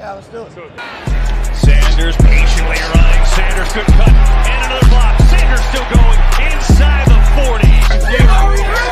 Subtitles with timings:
[0.00, 0.52] Yeah, let's do it.
[1.54, 3.24] Sanders patiently running.
[3.36, 4.08] Sanders good cut.
[4.08, 5.20] And another block.
[5.28, 8.89] Sanders still going inside the 40.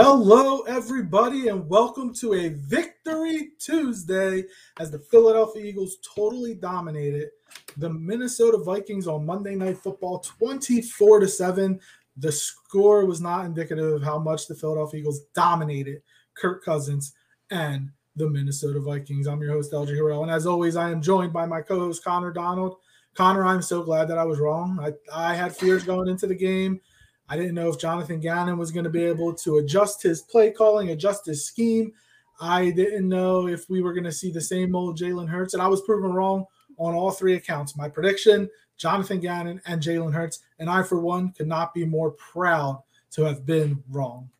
[0.00, 4.44] Hello, everybody, and welcome to a Victory Tuesday
[4.78, 7.30] as the Philadelphia Eagles totally dominated
[7.78, 11.80] the Minnesota Vikings on Monday Night Football 24 to 7.
[12.16, 16.00] The score was not indicative of how much the Philadelphia Eagles dominated
[16.34, 17.12] Kirk Cousins
[17.50, 19.26] and the Minnesota Vikings.
[19.26, 22.04] I'm your host, LG Harrell, and as always, I am joined by my co host,
[22.04, 22.76] Connor Donald.
[23.14, 24.78] Connor, I'm so glad that I was wrong.
[24.80, 26.80] I, I had fears going into the game.
[27.28, 30.50] I didn't know if Jonathan Gannon was going to be able to adjust his play
[30.50, 31.92] calling, adjust his scheme.
[32.40, 35.62] I didn't know if we were going to see the same old Jalen Hurts, and
[35.62, 36.46] I was proven wrong
[36.78, 37.76] on all three accounts.
[37.76, 42.12] My prediction, Jonathan Gannon and Jalen Hurts, and I, for one, could not be more
[42.12, 44.30] proud to have been wrong.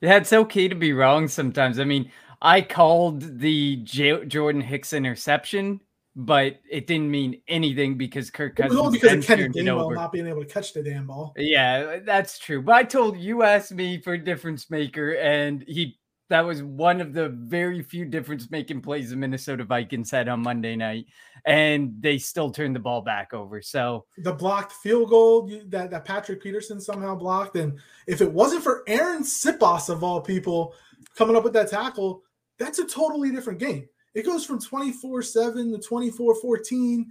[0.00, 1.78] Yeah, it's okay to be wrong sometimes.
[1.78, 2.10] I mean,
[2.42, 5.80] I called the J- Jordan Hicks interception,
[6.16, 9.94] but it didn't mean anything because Kirk Cousins only because of Kenny Gainwell over.
[9.94, 11.32] not being able to catch the damn ball.
[11.36, 12.62] Yeah, that's true.
[12.62, 15.98] But I told you asked me for a difference maker, and he
[16.30, 20.42] that was one of the very few difference making plays the Minnesota Vikings had on
[20.42, 21.06] Monday night,
[21.44, 23.60] and they still turned the ball back over.
[23.60, 27.56] So the blocked field goal that, that Patrick Peterson somehow blocked.
[27.56, 30.74] And if it wasn't for Arryn Siposs, of all people,
[31.16, 32.22] coming up with that tackle,
[32.58, 33.88] that's a totally different game.
[34.14, 37.06] It goes from 24 7 to 24 14.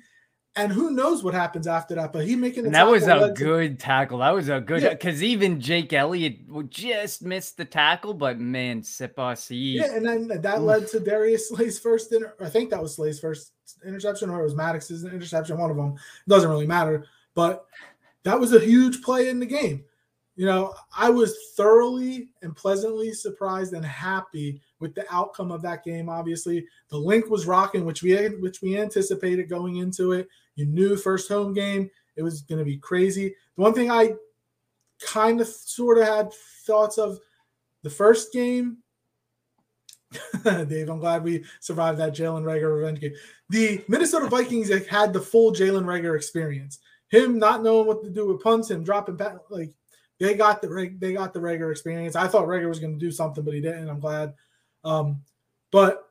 [0.56, 2.14] And who knows what happens after that?
[2.14, 4.20] But he making the and that was a led to- good tackle.
[4.20, 4.90] That was a good Yeah.
[4.90, 10.28] because even Jake Elliott just missed the tackle, but man, Siposs, he Yeah, and then
[10.28, 10.64] that Oof.
[10.64, 12.14] led to Darius Slay's first.
[12.14, 13.52] Inter- I think that was Slay's first
[13.84, 15.58] interception, or it was Maddox's interception.
[15.58, 15.96] One of them
[16.28, 17.66] doesn't really matter, but
[18.22, 19.84] that was a huge play in the game.
[20.36, 25.84] You know, I was thoroughly and pleasantly surprised and happy with the outcome of that
[25.84, 26.10] game.
[26.10, 30.28] Obviously, the Linc was rocking, which we which we anticipated going into it.
[30.56, 33.36] You knew first home game it was going to be crazy.
[33.56, 34.14] The one thing I
[35.00, 36.34] kind of sort of had
[36.66, 37.20] thoughts of
[37.84, 38.78] the first game
[40.44, 43.14] Dave, I'm glad we survived that Jalen Reagor revenge game.
[43.50, 46.80] The Minnesota Vikings had the full Jalen Reagor experience.
[47.10, 49.74] Him not knowing what to do with punts, him dropping back, like
[50.24, 52.16] they got the they got the Reagor experience.
[52.16, 53.90] I thought Reagor was going to do something, but he didn't.
[53.90, 54.34] I'm glad.
[54.86, 55.22] Um,
[55.70, 56.10] but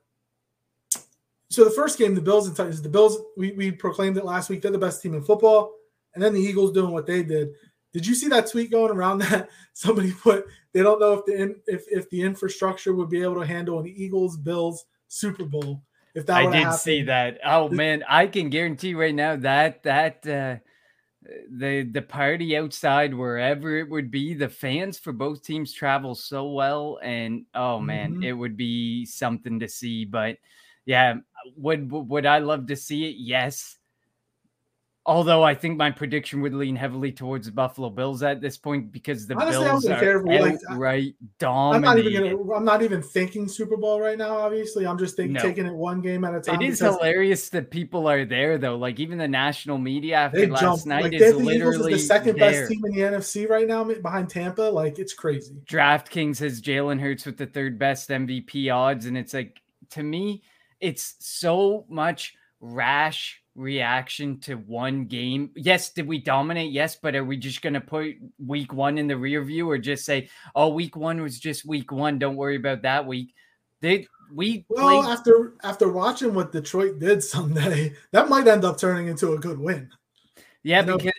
[1.49, 4.51] so the first game, the Bills and Titans, the Bills, we, we proclaimed it last
[4.51, 4.61] week.
[4.61, 5.73] They're the best team in football,
[6.15, 7.53] and then the Eagles doing what they did.
[7.95, 11.35] Did you see that tweet going around that somebody put they don't know if the
[11.35, 15.83] in, if if the infrastructure would be able to handle an Eagles Bills Super Bowl
[16.15, 16.81] if that I did happened.
[16.81, 17.41] see that.
[17.47, 20.57] Oh man, I can guarantee right now that that uh,
[21.51, 26.51] the the party outside wherever it would be, the fans for both teams travel so
[26.53, 28.23] well, and oh man, Mhm.
[28.23, 30.05] it would be something to see.
[30.05, 30.39] But
[30.87, 31.17] yeah,
[31.57, 33.17] would would I love to see it?
[33.19, 33.79] Yes.
[35.05, 38.93] Although I think my prediction would lean heavily towards the Buffalo Bills at this point
[38.93, 41.15] because the Honestly, Bills are if we,
[41.45, 42.53] I'm not even gonna.
[42.53, 44.37] I'm not even thinking Super Bowl right now.
[44.37, 45.43] Obviously, I'm just thinking No.
[45.43, 46.63] taking it one game at a time.
[46.63, 48.77] It is hilarious that people are there though.
[48.77, 50.87] Like even the national media after last jump.
[50.87, 52.53] night Like is literally is the second there.
[52.53, 54.63] best team in the NFC right now behind Tampa.
[54.63, 55.57] Like it's crazy.
[55.65, 60.45] DraftKings has Jalen Hurts with the third best MVP odds, and it's like to me,
[60.79, 65.51] it's so much rash reaction to one game.
[65.55, 66.73] Yes, did we dominate?
[66.73, 68.15] Yes, but are we just gonna put
[68.45, 71.93] week one in the rear view or just say, oh, week one was just week
[71.93, 72.19] one?
[72.19, 73.35] Don't worry about that week.
[73.81, 78.79] They we Well, played after after watching what Detroit did Sunday, that might end up
[78.79, 79.91] turning into a good win.
[80.63, 81.13] Yeah, You know- because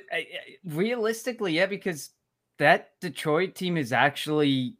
[0.65, 2.11] realistically, yeah, because
[2.59, 4.77] that Detroit team is actually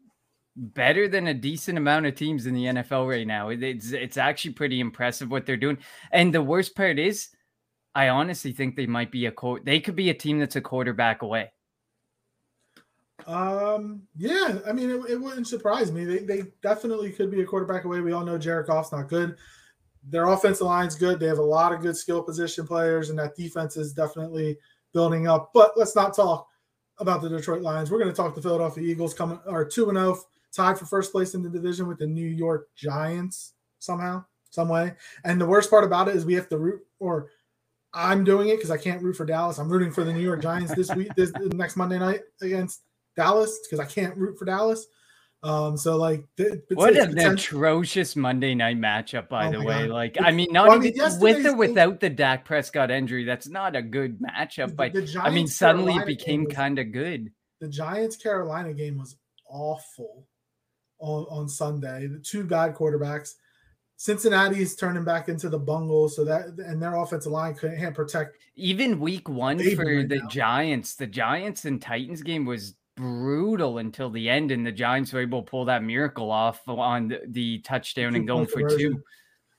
[0.55, 3.49] better than a decent amount of teams in the NFL right now.
[3.49, 5.77] It's it's actually pretty impressive what they're doing.
[6.11, 7.29] And the worst part is,
[7.95, 10.61] I honestly think they might be a co- they could be a team that's a
[10.61, 11.51] quarterback away.
[13.27, 16.03] Um, yeah, I mean, it, it wouldn't surprise me.
[16.03, 18.01] They, they definitely could be a quarterback away.
[18.01, 19.37] We all know Jared Goff's not good.
[20.09, 21.19] Their offensive line's good.
[21.19, 24.57] They have a lot of good skill position players, and that defense is definitely
[24.93, 25.51] building up.
[25.53, 26.47] But let's not talk
[26.97, 27.89] about the Detroit Lions.
[27.89, 30.17] We're going to talk the Philadelphia Eagles coming are two and zero,
[30.51, 34.93] tied for first place in the division with the New York Giants somehow, some way.
[35.23, 37.29] And the worst part about it is we have to root or
[37.93, 39.59] I'm doing it because I can't root for Dallas.
[39.59, 42.81] I'm rooting for the New York Giants this week, this next Monday night against
[43.15, 44.87] Dallas because I can't root for Dallas.
[45.43, 49.87] Um, so like, th- what an atrocious Monday night matchup, by Oh the way.
[49.87, 49.89] God.
[49.89, 53.25] Like, I mean, not well, I mean, even with or without the Dak Prescott injury,
[53.25, 54.75] that's not a good matchup.
[54.75, 57.31] But the I mean, suddenly it Carolina game became kind of good.
[57.59, 59.17] the Giants Carolina game was
[59.49, 60.27] awful
[60.99, 62.07] on, on Sunday.
[62.07, 63.33] The two bad quarterbacks.
[64.03, 68.35] Cincinnati's turning back into the bungle, so that and their offensive line couldn't can't protect.
[68.57, 70.27] Even week one for right the now.
[70.27, 75.21] Giants, the Giants and Titans game was brutal until the end, and the Giants were
[75.21, 79.01] able to pull that miracle off on the, the touchdown and going for two.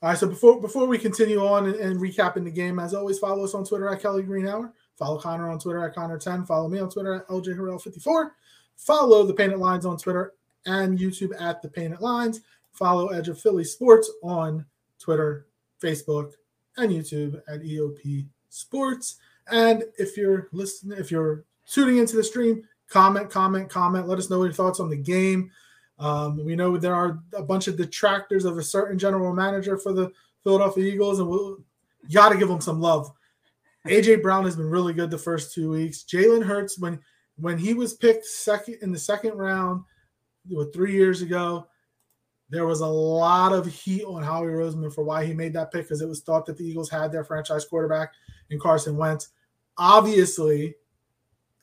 [0.03, 3.17] All right, so before before we continue on and, and recapping the game, as always,
[3.17, 4.71] follow us on Twitter at Kelly Green Hour.
[4.95, 6.45] Follow Connor on Twitter at Connor10.
[6.45, 8.29] Follow me on Twitter at LJ Harrell54.
[8.75, 10.33] Follow the Painted Lines on Twitter
[10.67, 12.41] and YouTube at the Painted Lines.
[12.75, 14.65] Follow Edge of Philly Sports on
[14.99, 15.47] Twitter,
[15.81, 16.33] Facebook,
[16.77, 19.17] and YouTube at EOP Sports.
[19.47, 24.07] And if you're listening, if you're tuning into the stream, comment, comment, comment.
[24.07, 25.51] Let us know your thoughts on the game.
[25.97, 29.93] Um, we know there are a bunch of detractors of a certain general manager for
[29.93, 30.11] the
[30.43, 31.59] Philadelphia Eagles, and we'll
[32.11, 33.11] got to give them some love.
[33.87, 36.03] AJ Brown has been really good the first two weeks.
[36.03, 36.99] Jalen Hurts, when
[37.37, 39.83] when he was picked second in the second round,
[40.73, 41.67] three years ago,
[42.49, 45.83] there was a lot of heat on Howie Roseman for why he made that pick
[45.83, 48.13] because it was thought that the Eagles had their franchise quarterback
[48.49, 49.29] in Carson Wentz.
[49.77, 50.75] Obviously,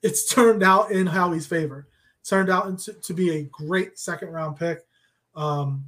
[0.03, 1.89] it's turned out in Howie's favor.
[2.25, 4.81] Turned out into, to be a great second round pick.
[5.35, 5.87] Um,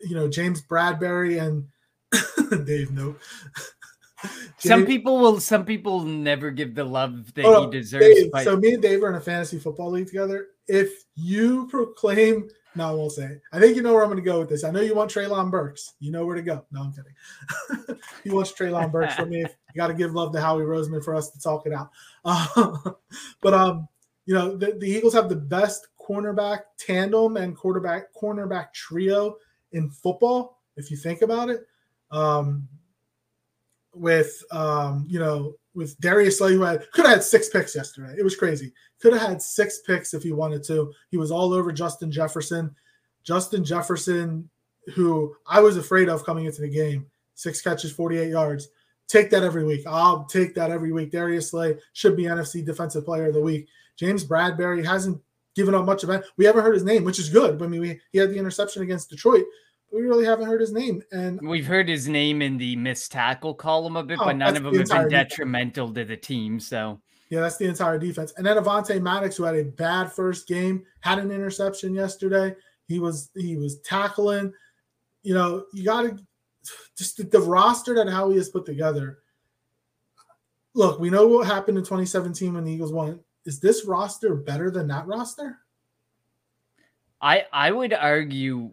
[0.00, 1.66] you know, James Bradberry and
[2.66, 3.16] Dave, no.
[4.58, 5.38] Some people will.
[5.38, 8.04] Some people never give the love that Oh, he deserves.
[8.04, 10.48] Dave, so me and Dave are in a fantasy football league together.
[10.66, 13.24] If you proclaim, no, I won't say.
[13.24, 13.42] it.
[13.52, 14.64] I think you know where I'm going to go with this.
[14.64, 15.94] I know you want Treylon Burks.
[16.00, 16.64] You know where to go.
[16.70, 17.98] No, I'm kidding.
[18.24, 19.44] he wants Treylon Burks for me.
[19.74, 21.90] You got to give love to Howie Roseman for us to talk it out.
[22.24, 22.74] Uh,
[23.42, 23.86] but um,
[24.24, 29.36] you know, the, the Eagles have the best cornerback tandem and quarterback cornerback trio
[29.72, 30.62] in football.
[30.76, 31.66] If you think about it,
[32.10, 32.66] um,
[33.92, 38.14] with um, you know, with Darius Slay, who had could have had six picks yesterday.
[38.18, 38.72] It was crazy.
[39.00, 40.92] Could have had six picks if he wanted to.
[41.10, 42.74] He was all over Justin Jefferson.
[43.22, 44.50] Justin Jefferson,
[44.94, 48.68] who I was afraid of coming into the game, six catches, 48 yards.
[49.06, 49.86] Take that every week.
[49.86, 51.12] I'll take that every week.
[51.12, 53.68] Darius Slay should be NFC Defensive Player of the Week.
[53.96, 55.20] James Bradberry hasn't
[55.54, 56.24] given up much of it.
[56.36, 57.62] We haven't heard his name, which is good.
[57.62, 59.44] I mean, we, he had the interception against Detroit,
[59.92, 61.02] we really haven't heard his name.
[61.12, 64.48] And We've heard his name in the missed tackle column a bit, Oh, but none
[64.48, 65.30] of the them have been entire defense.
[65.30, 66.60] detrimental to the team.
[66.60, 67.00] So
[67.30, 68.32] Yeah, that's the entire defense.
[68.36, 72.54] And then Avonte Maddox, who had a bad first game, had an interception yesterday.
[72.86, 74.52] He was he was tackling.
[75.22, 76.18] You know, you got to
[76.96, 79.18] just the, the roster that Howie has put together.
[80.74, 83.20] Look, we know what happened in 2017 when the Eagles won.
[83.46, 85.58] Is this roster better than that roster?
[87.20, 88.72] I I would argue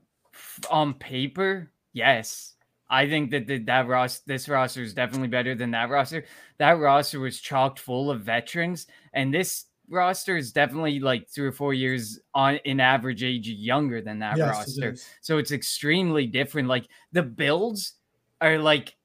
[0.70, 2.54] on paper, yes.
[2.90, 6.26] I think that the, that roster, this roster is definitely better than that roster.
[6.60, 11.52] That roster was chocked full of veterans, and this roster is definitely like three or
[11.52, 14.92] four years on in average age younger than that Yes, roster.
[14.92, 15.08] is.
[15.22, 16.68] So it's extremely different.
[16.68, 17.94] Like the builds
[18.42, 18.96] are like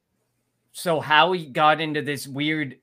[0.71, 2.77] so Howie got into this weird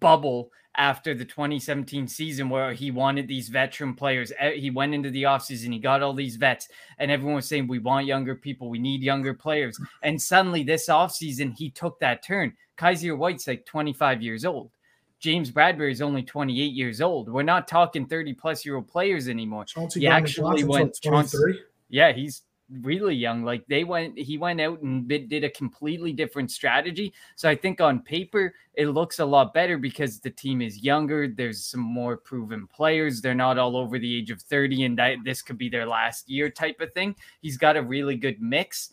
[0.00, 4.32] bubble after the 2017 season where he wanted these veteran players.
[4.38, 7.68] Eh, He went into the offseason, he got all these vets, and everyone was saying,
[7.68, 9.78] We want younger people, we need younger players.
[10.02, 12.54] And suddenly this offseason, he took that turn.
[12.78, 14.70] Kyzir White's like 25 years old.
[15.18, 17.28] James Bradberry is only 28 years old.
[17.30, 19.66] We're not talking 30 plus year old players anymore.
[19.66, 21.60] Chauncey He Gardner actually Johnson's, went- what, 23?
[21.90, 22.40] Yeah, he's
[22.80, 23.42] really young.
[23.44, 27.12] Like they went, he went out and did a completely different strategy.
[27.36, 31.28] So I think on paper it looks a lot better because the team is younger.
[31.28, 33.20] There's some more proven players.
[33.20, 36.48] They're not all over the age of 30, and this could be their last year
[36.48, 37.14] type of thing.
[37.42, 38.90] He's got a really good mix,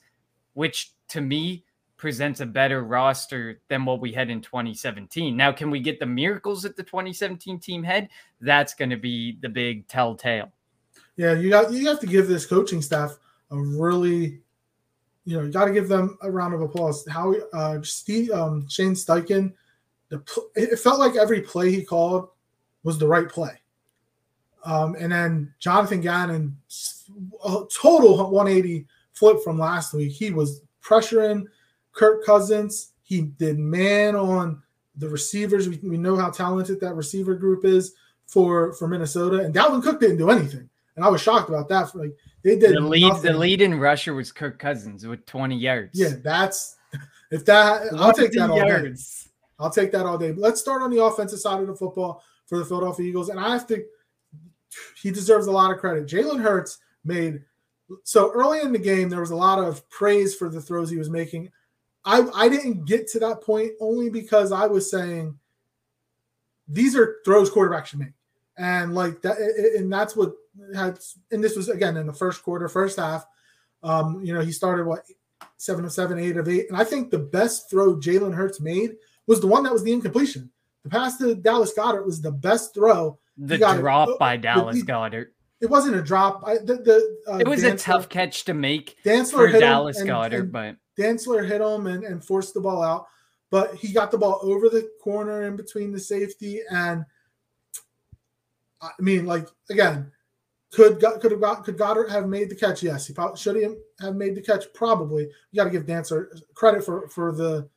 [0.54, 1.64] which to me
[1.96, 5.36] presents a better roster than what we had in 2017.
[5.36, 8.10] Now, can we get the miracles that the 2017 team had?
[8.40, 10.52] That's going to be the big telltale.
[11.16, 13.18] Yeah, you got you have to give this coaching staff
[13.52, 14.42] a really,
[15.26, 17.06] you know, you got to give them a round of applause.
[17.08, 19.54] How uh, Steve um, Shane Steichen,
[20.10, 22.30] the pl- it felt like every play he called
[22.84, 23.62] was the right play.
[24.64, 26.58] Um, and then Jonathan Gannon,
[27.46, 30.12] a total 180 flip from last week.
[30.12, 31.46] He was pressuring
[31.94, 32.92] Kirk Cousins.
[33.04, 34.62] He did man on
[34.98, 35.70] the receivers.
[35.70, 37.94] We, we know how talented that receiver group is
[38.26, 39.38] for for Minnesota.
[39.38, 41.92] And Dalvin Cook didn't do anything, and I was shocked about that.
[41.92, 45.56] For like they did The lead, the lead in rusher was Kirk Cousins with 20
[45.56, 45.98] yards.
[45.98, 46.76] Yeah, that's
[47.32, 48.68] If that, I'll take that all day.
[48.68, 49.30] yards.
[49.60, 50.34] I'll take that all day.
[50.34, 53.50] Let's start on the offensive side of the football for the Philadelphia Eagles, and I
[53.54, 53.84] have to.
[55.02, 56.08] He deserves a lot of credit.
[56.08, 57.42] Jalen Hurts made
[58.04, 59.10] so early in the game.
[59.10, 61.52] There was a lot of praise for the throws he was making.
[62.06, 65.38] I I didn't get to that point only because I was saying
[66.68, 68.14] these are throws quarterbacks should make,
[68.58, 69.38] and like that,
[69.78, 70.34] and that's what
[70.76, 71.00] had.
[71.32, 73.26] And this was again in the first quarter, first half.
[73.84, 75.04] Um, you know, he started what
[75.58, 78.96] seven of seven, eight of eight, and I think the best throw Jalen Hurts made
[79.28, 80.50] was the one that was the incompletion.
[80.84, 83.20] The pass to Dallas Goedert was the best throw.
[83.38, 83.80] The it.
[83.80, 85.28] drop Uh, by Dallas he- Goedert.
[85.60, 86.44] It wasn't a drop.
[86.46, 89.98] I, the, the, uh, It was a tough catch to make Dantzler for hit Dallas
[90.00, 93.08] and- Goedert, and but Dantzler hit him and, and forced the ball out,
[93.50, 97.06] but he got the ball over the corner in between the safety and
[98.82, 100.12] I mean, like again,
[100.72, 102.84] could could have could Goedert have made the catch?
[102.84, 103.68] Yes, he probably should he
[104.02, 104.66] have made the catch.
[104.74, 105.24] Probably.
[105.24, 107.70] You got to give Dantzler credit for for the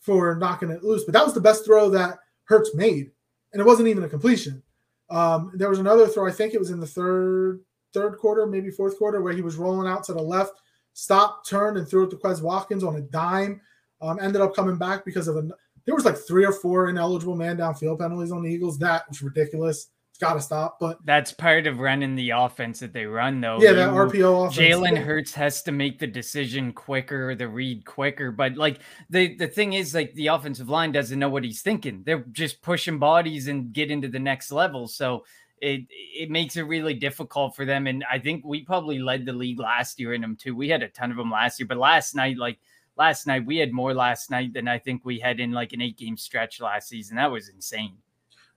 [0.00, 3.12] for knocking it loose, but that was the best throw that Hurts made,
[3.52, 4.62] and it wasn't even a completion.
[5.10, 6.26] Um, there was another throw.
[6.26, 7.60] I think it was in the third
[7.94, 10.60] third quarter, maybe fourth quarter, where he was rolling out to the left,
[10.94, 13.60] stopped, turned, and threw it to Quez Watkins on a dime.
[14.00, 15.48] Um, ended up coming back because of a
[15.84, 18.78] there was like three or four ineligible man downfield penalties on the Eagles.
[18.78, 19.88] That was ridiculous.
[20.12, 20.78] It's got to stop.
[20.78, 23.58] But that's part of running the offense that they run, though.
[23.62, 24.58] yeah, that RPO offense.
[24.58, 24.98] Jalen.
[24.98, 28.30] Hurts has to make the decision quicker, the read quicker.
[28.30, 32.02] But like the the thing is, like the offensive line doesn't know what he's thinking.
[32.04, 34.86] They're just pushing bodies and get into the next level.
[34.86, 35.24] So
[35.62, 37.86] it it makes it really difficult for them.
[37.86, 40.54] And I think we probably led the league last year in them too.
[40.54, 42.58] We had a ton of them last year, but last night, like
[42.98, 45.80] last night, we had more last night than I think we had in like an
[45.80, 47.16] eight game stretch last season.
[47.16, 47.96] That was insane.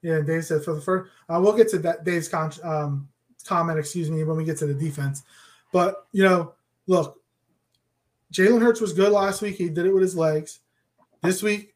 [0.06, 1.12] Yeah, Dave said for the first.
[1.28, 3.10] Uh, we'll get to that Dave's con- um,
[3.44, 3.80] comment.
[3.80, 5.24] Excuse me when we get to the defense.
[5.74, 6.54] But you know,
[6.86, 7.20] look,
[8.32, 9.56] Jalen Hurts was good last week.
[9.56, 10.60] He did it with his legs.
[11.24, 11.74] This week,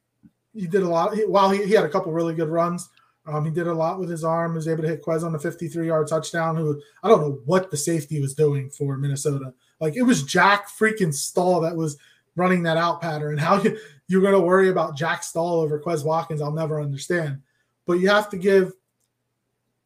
[0.54, 1.16] he did a lot.
[1.16, 2.88] He, while he, he had a couple really good runs,
[3.26, 4.52] um, he did a lot with his arm.
[4.52, 6.56] He was able to hit Quez on the 53 yard touchdown.
[6.56, 9.56] Who I don't know what the safety was doing for Minnesota.
[9.80, 11.98] Like it was Jack freaking Stoll that was
[12.36, 13.38] running that out pattern.
[13.40, 13.76] How you,
[14.08, 17.42] you're going to worry about Jack Stoll over Quez Watkins, I'll never understand.
[17.90, 18.74] But you have to give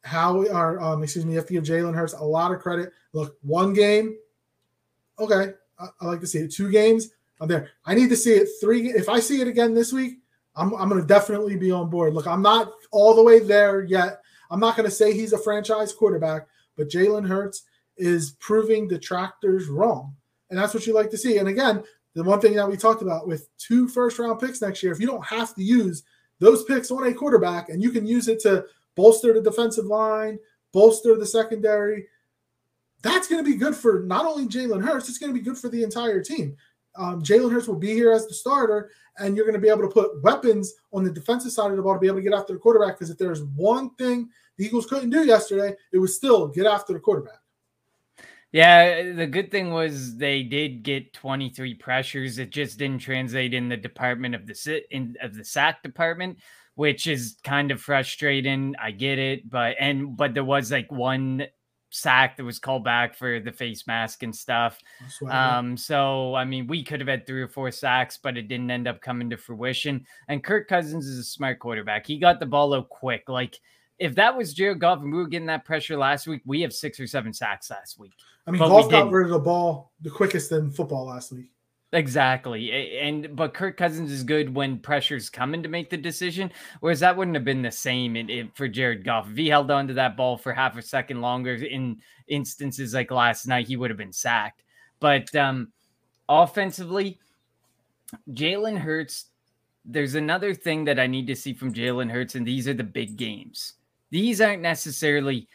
[0.02, 2.92] how or um, excuse me, you have to give Jalen Hurts a lot of credit.
[3.14, 4.18] Look, one game,
[5.18, 6.52] okay, I, I like to see it.
[6.52, 7.70] Two games, I'm there.
[7.86, 8.90] I need to see it three.
[8.90, 10.18] If I see it again this week,
[10.54, 12.12] I'm I'm to definitely be on board.
[12.12, 14.20] Look, I'm not all the way there yet.
[14.50, 16.46] I'm not to say he's a franchise quarterback,
[16.76, 17.62] but Jalen Hurts
[17.96, 20.14] is proving detractors wrong,
[20.50, 21.38] and that's what you like to see.
[21.38, 21.82] And again,
[22.12, 25.00] the one thing that we talked about with two first round picks next year, if
[25.00, 26.02] you don't have to use
[26.40, 28.64] those picks on a quarterback and you can use it to
[28.94, 30.38] bolster the defensive line,
[30.72, 32.06] bolster the secondary,
[33.02, 35.58] that's going to be good for not only Jalen Hurts, it's going to be good
[35.58, 36.56] for the entire team.
[36.96, 39.82] Um, Jalen Hurts will be here as the starter, and you're going to be able
[39.82, 42.32] to put weapons on the defensive side of the ball to be able to get
[42.32, 42.94] after the quarterback.
[42.94, 46.92] Because if there's one thing the Eagles couldn't do yesterday, it was still get after
[46.92, 47.40] the quarterback.
[48.54, 52.38] Yeah, the good thing was they did get 23 pressures.
[52.38, 56.38] It just didn't translate in the department of the sit in of the sack department,
[56.76, 58.76] which is kind of frustrating.
[58.80, 61.48] I get it, but and but there was like one
[61.90, 64.78] sack that was called back for the face mask and stuff.
[65.28, 68.70] Um, so I mean, we could have had three or four sacks, but it didn't
[68.70, 70.06] end up coming to fruition.
[70.28, 72.06] And Kirk Cousins is a smart quarterback.
[72.06, 73.28] He got the ball out quick.
[73.28, 73.58] Like
[73.98, 76.72] if that was Jared Goff and we were getting that pressure last week, we have
[76.72, 78.12] six or seven sacks last week.
[78.46, 81.50] I mean, but Goff got rid of the ball the quickest in football last week.
[81.94, 82.98] Exactly.
[82.98, 87.16] And but Kirk Cousins is good when pressure's coming to make the decision, whereas that
[87.16, 89.30] wouldn't have been the same in, in- for Jared Goff.
[89.30, 93.10] If he held on to that ball for half a second longer in instances like
[93.10, 94.64] last night, he would have been sacked.
[94.98, 95.72] But um
[96.28, 97.20] offensively,
[98.30, 99.26] Jalen Hurts,
[99.84, 102.84] there's another thing that I need to see from Jalen Hurts, and these are the
[102.84, 103.74] big games.
[104.10, 105.48] These aren't necessarily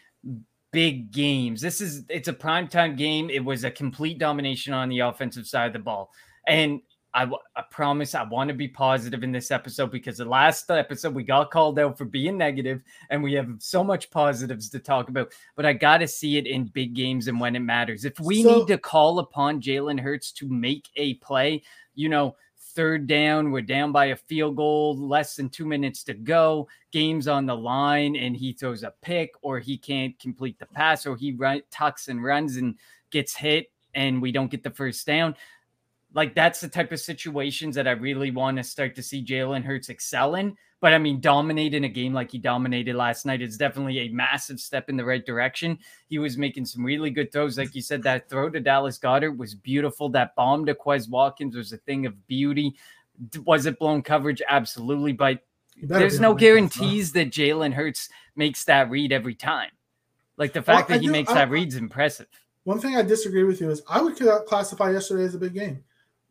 [0.71, 1.61] big games.
[1.61, 3.29] This is it's a primetime game.
[3.29, 6.11] It was a complete domination on the offensive side of the ball.
[6.47, 7.23] And I,
[7.55, 11.23] I promise I want to be positive in this episode because the last episode we
[11.23, 15.33] got called out for being negative and we have so much positives to talk about.
[15.55, 18.05] But I got to see it in big games and when it matters.
[18.05, 21.63] If we So- need to call upon Jalen Hurts to make a play,
[21.95, 22.35] you know,
[22.75, 27.27] third down, we're down by a field goal, less than two minutes to go, game's
[27.27, 31.15] on the line, and he throws a pick, or he can't complete the pass, or
[31.15, 32.75] he run, tucks and runs and
[33.11, 35.35] gets hit, and we don't get the first down.
[36.13, 39.63] Like that's the type of situations that I really want to start to see Jalen
[39.63, 40.55] Hurts excel in.
[40.81, 44.09] But I mean, dominate in a game like he dominated last night is definitely a
[44.09, 45.77] massive step in the right direction.
[46.07, 47.57] He was making some really good throws.
[47.57, 50.07] Like you said, that throw to Dallas Goedert was beautiful.
[50.09, 52.75] That bomb to Quez Watkins was a thing of beauty.
[53.45, 54.41] Was it blown coverage?
[54.47, 55.41] Absolutely, but
[55.81, 56.79] there's no able to make that stuff.
[56.81, 58.07] guarantees that Jalen Hurts
[58.37, 59.71] makes that read every time.
[60.37, 62.27] Like the fact Well, I that he do- makes I- that read's is impressive.
[62.63, 65.83] One thing I disagree with you is I would classify yesterday as a big game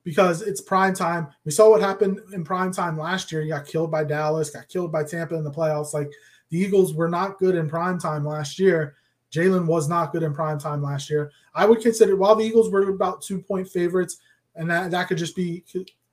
[0.09, 1.29] because it's prime time.
[1.45, 3.43] We saw what happened in prime time last year.
[3.43, 5.93] You got killed by Dallas, got killed by Tampa in the playoffs.
[5.93, 6.11] Like
[6.49, 8.95] the Eagles were not good in prime time last year.
[9.31, 11.31] Jalen was not good in prime time last year.
[11.55, 14.17] I would consider while the Eagles were about two point favorites,
[14.55, 15.62] and that, that could just be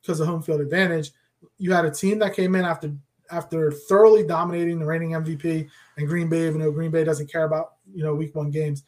[0.02, 1.12] because of home field advantage.
[1.58, 2.94] You had a team that came in after
[3.32, 7.46] after thoroughly dominating the reigning MVP and Green Bay, even though Green Bay doesn't care
[7.46, 8.84] about you know week one games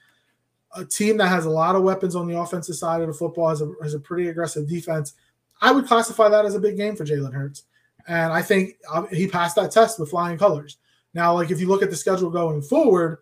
[0.77, 3.49] a team that has a lot of weapons on the offensive side of the football
[3.49, 5.13] has a, has a pretty aggressive defense.
[5.61, 7.63] I would classify that as a big game for Jalen Hurts.
[8.07, 10.77] And I think uh, he passed that test with flying colors.
[11.13, 13.19] Now, like if you look at the schedule going forward,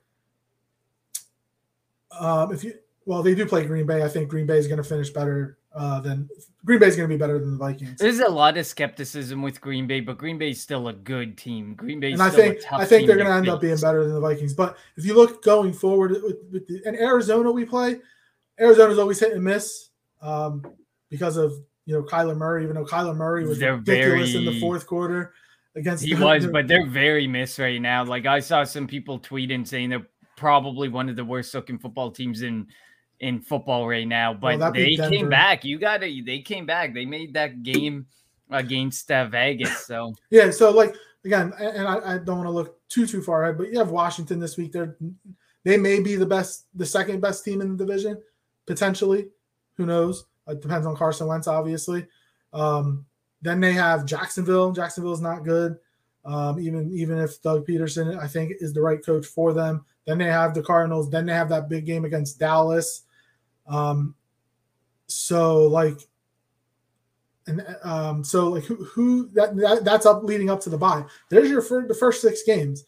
[2.19, 2.73] um, if you
[3.05, 4.03] well, they do play Green Bay.
[4.03, 6.27] I think Green Bay is going to finish better uh, than
[6.63, 7.99] Green Bay is going to be better than the Vikings.
[7.99, 11.75] There's a lot of skepticism with Green Bay, but Green Bay's still a good team.
[11.75, 13.61] Green Bay's and I still think a tough I think they're going to end up
[13.61, 14.53] being better than the Vikings.
[14.53, 17.97] But if you look going forward with, with the, in Arizona, we play.
[18.59, 19.89] Arizona's always hit and miss
[20.21, 20.65] um,
[21.09, 21.53] because of
[21.85, 22.63] you know Kyler Murray.
[22.63, 25.33] Even though Kyler Murray was They're ridiculous in the fourth quarter
[25.75, 28.03] against He the- was, but they're very miss right now.
[28.03, 30.07] Like I saw some people tweeting saying they're
[30.37, 32.67] probably one of the worst looking football teams in
[33.19, 34.33] in football right now.
[34.33, 35.63] But that'd they came back.
[35.63, 36.23] You got to.
[36.25, 36.93] They came back.
[36.93, 38.05] They made that game
[38.49, 39.85] against uh, Vegas.
[39.85, 40.51] So yeah.
[40.51, 43.71] So like again, and I, I don't want to look too too far ahead, but
[43.71, 44.71] you have Washington this week.
[44.71, 44.97] They're
[45.63, 48.21] they may be the best, the second best team in the division
[48.65, 49.27] potentially.
[49.77, 50.25] Who knows?
[50.47, 52.05] It depends on Carson Wentz, obviously.
[52.53, 53.05] Um,
[53.41, 54.71] then they have Jacksonville.
[54.71, 55.77] Jacksonville's not good.
[56.23, 59.85] Um, even even if Doug Pederson, I think, is the right coach for them.
[60.05, 61.09] Then they have the Cardinals.
[61.09, 63.03] Then they have that big game against Dallas.
[63.67, 64.15] Um,
[65.07, 65.99] so like,
[67.47, 71.05] and um, so like who who that, that that's up leading up to the bye.
[71.29, 72.85] There's your first, the first six games.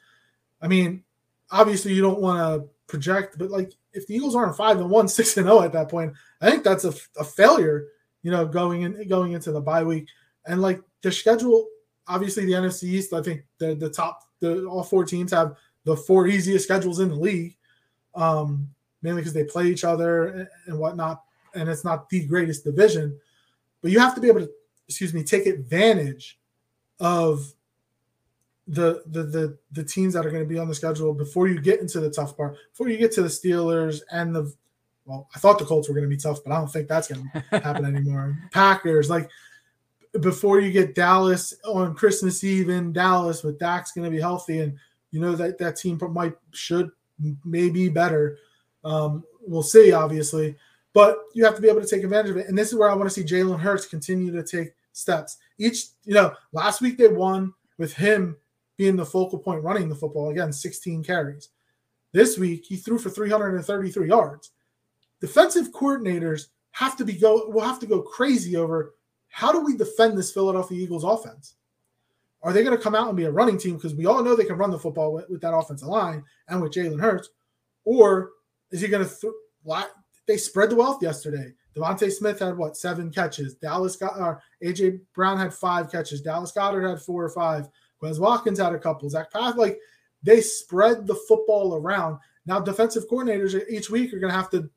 [0.62, 1.03] I mean,
[1.51, 5.07] obviously you don't want to project, but like if the Eagles aren't five and one,
[5.07, 7.87] six and zero at that point, I think that's a, a failure.
[8.24, 10.07] You know, going in going into the bye week,
[10.46, 11.68] and like the schedule,
[12.07, 13.13] obviously the NFC East.
[13.13, 17.09] I think the the top the all four teams have the four easiest schedules in
[17.09, 17.55] the league,
[18.16, 18.70] um,
[19.01, 23.18] mainly because they play each other and, whatnot, and it's not the greatest division.
[23.81, 24.50] But you have to be able to,
[24.88, 26.40] excuse me, take advantage
[27.00, 27.53] of
[28.68, 31.62] the the the the teams that are going to be on the schedule before you
[31.62, 32.57] get into the tough part.
[32.72, 34.53] Before you get to the Steelers and the
[35.05, 37.07] well, I thought the Colts were going to be tough, but I don't think that's
[37.07, 38.38] going to happen anymore.
[38.51, 39.29] Packers, like
[40.20, 44.60] before you get Dallas on Christmas Eve in Dallas with Dak's going to be healthy,
[44.60, 44.77] and
[45.12, 46.92] you know that that team might should
[47.46, 48.38] maybe better.
[48.87, 50.55] Um, we'll see, obviously,
[50.93, 52.47] but you have to be able to take advantage of it.
[52.47, 55.37] And this is where I want to see Jalen Hurts continue to take steps.
[55.57, 58.37] Each, you know, last week they won with him
[58.77, 61.50] being the focal point running the football again, 16 carries.
[62.13, 64.51] This week he threw for 333 yards.
[65.19, 68.93] Defensive coordinators have to be go will have to go crazy over
[69.27, 71.55] how do we defend this Philadelphia Eagles offense?
[72.41, 74.35] Are they going to come out and be a running team because we all know
[74.35, 77.29] they can run the football with, with that offensive line and with Jalen Hurts,
[77.83, 78.31] or
[78.72, 79.16] is he going to?
[79.66, 79.84] Th-
[80.27, 81.53] they spread the wealth yesterday.
[81.75, 83.56] DeVonta Smith had what seven catches.
[83.56, 86.22] Dallas got or AJ Brown had five catches.
[86.22, 87.70] Dallas Goedert had four or five.
[88.01, 89.10] Quez Watkins had a couple.
[89.10, 89.80] Zach Path like
[90.24, 92.20] they spread the football around.
[92.46, 94.70] Now defensive coordinators each week are going to have to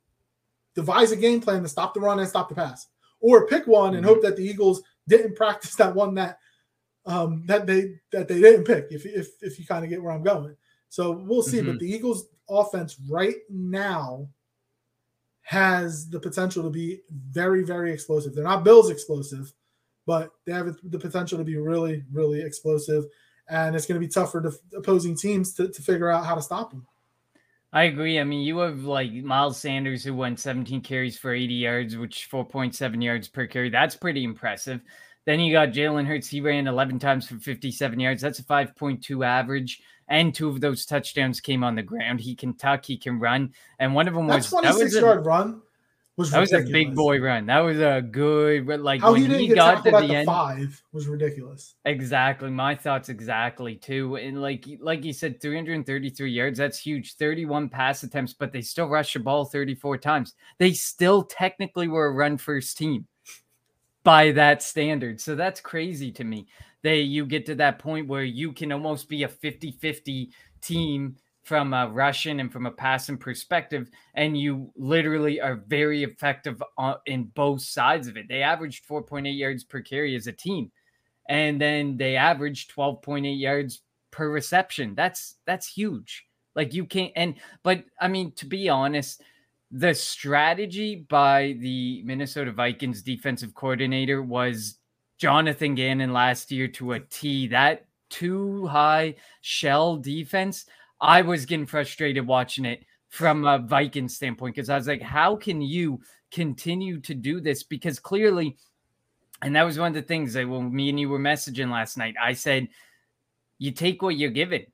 [0.74, 2.86] devise a game plan to stop the run and stop the pass,
[3.20, 4.08] or pick one and Mhm.
[4.08, 6.38] hope that the Eagles didn't practice that one that
[7.06, 8.86] um, that they that they didn't pick.
[8.90, 10.54] If if if you kind of get where I'm going,
[10.90, 11.62] so we'll see.
[11.62, 11.78] But Mhm.
[11.78, 14.28] the Eagles' offense right now
[15.42, 18.34] has the potential to be very very explosive.
[18.34, 19.52] They're not Bills explosive,
[20.06, 23.04] but they have the potential to be really really explosive,
[23.48, 26.34] and it's going to be tough for the opposing teams to, to figure out how
[26.34, 26.86] to stop them.
[27.72, 28.18] I agree.
[28.18, 32.28] I mean, you have like Miles Sanders who went 17 carries for 80 yards, which
[32.28, 33.70] 4.7 yards per carry.
[33.70, 34.80] That's pretty impressive.
[35.24, 36.28] Then you got Jalen Hurts.
[36.28, 38.22] He ran 11 times for 57 yards.
[38.22, 39.80] That's a 5.2 average.
[40.10, 42.20] And two of those touchdowns came on the ground.
[42.20, 43.54] He can tuck, he can run.
[43.78, 45.62] And one of them was that 26 was a, yard run
[46.20, 47.46] was that was a big boy run.
[47.46, 50.14] That was a good like How when he didn't he get got to the the
[50.14, 50.26] end.
[50.26, 51.74] five was ridiculous.
[51.86, 52.50] Exactly.
[52.50, 54.16] My thoughts exactly too.
[54.16, 57.14] And like like you said, 333 yards, that's huge.
[57.14, 60.34] 31 pass attempts, but they still rushed the ball 34 times.
[60.58, 63.06] They still technically were a run first team
[64.04, 65.20] by that standard.
[65.20, 66.46] So that's crazy to me.
[66.82, 70.30] They you get to that point where you can almost be a 50-50
[70.62, 76.62] team from a Russian and from a passing perspective, and you literally are very effective
[76.78, 78.28] on, in both sides of it.
[78.28, 80.70] They averaged 4.8 yards per carry as a team.
[81.28, 84.94] and then they averaged 12.8 yards per reception.
[84.94, 86.26] That's that's huge.
[86.56, 89.22] Like you can't and but I mean to be honest,
[89.70, 94.78] the strategy by the Minnesota Vikings defensive coordinator was
[95.20, 97.46] Jonathan Gannon last year to a T.
[97.48, 100.64] That two high shell defense,
[100.98, 105.36] I was getting frustrated watching it from a Viking standpoint because I was like, how
[105.36, 106.00] can you
[106.32, 107.62] continue to do this?
[107.62, 108.56] Because clearly,
[109.42, 111.98] and that was one of the things that when me and you were messaging last
[111.98, 112.68] night, I said,
[113.58, 114.64] you take what you're given.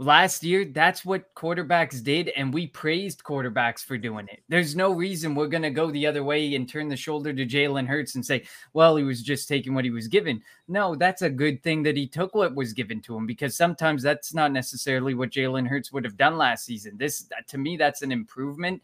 [0.00, 4.44] Last year, that's what quarterbacks did, and we praised quarterbacks for doing it.
[4.48, 7.44] There's no reason we're going to go the other way and turn the shoulder to
[7.44, 10.40] Jalen Hurts and say, well, he was just taking what he was given.
[10.68, 14.00] No, that's a good thing that he took what was given to him because sometimes
[14.00, 16.96] that's not necessarily what Jalen Hurts would have done last season.
[16.96, 18.80] This, to me, that's an improvement.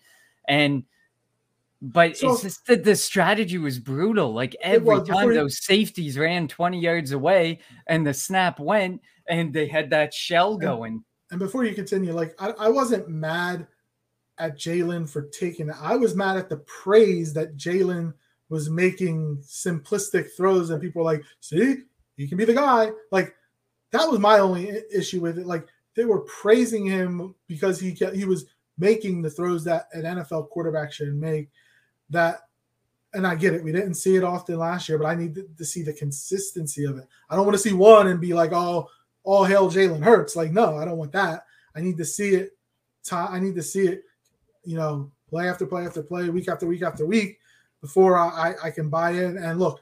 [0.48, 0.83] And
[1.81, 4.33] but so, it's just that the strategy was brutal.
[4.33, 9.52] Like every time you- those safeties ran 20 yards away and the snap went and
[9.52, 10.92] they had that shell going.
[10.92, 13.66] And, and before you continue, like I, I wasn't mad
[14.38, 15.76] at Jalen for taking it.
[15.80, 18.14] I was mad at the praise that Jalen
[18.48, 21.76] was making simplistic throws, and people were like, see,
[22.16, 22.90] he can be the guy.
[23.10, 23.34] Like
[23.90, 25.46] that was my only issue with it.
[25.46, 30.02] Like they were praising him because he kept, he was making the throws that an
[30.02, 31.48] NFL quarterback should make
[32.10, 32.40] that
[33.14, 33.62] and I get it.
[33.62, 36.84] We didn't see it often last year, but I need to, to see the consistency
[36.84, 37.06] of it.
[37.30, 38.88] I don't want to see one and be like, oh,
[39.24, 40.37] all hail Jalen Hurts.
[40.37, 41.46] Like, no, I don't want that.
[41.74, 42.56] I need to see it.
[43.10, 44.04] I need to see it,
[44.64, 47.38] you know, play after play after play, week after week after week
[47.80, 49.37] before I, I can buy in.
[49.37, 49.80] And look,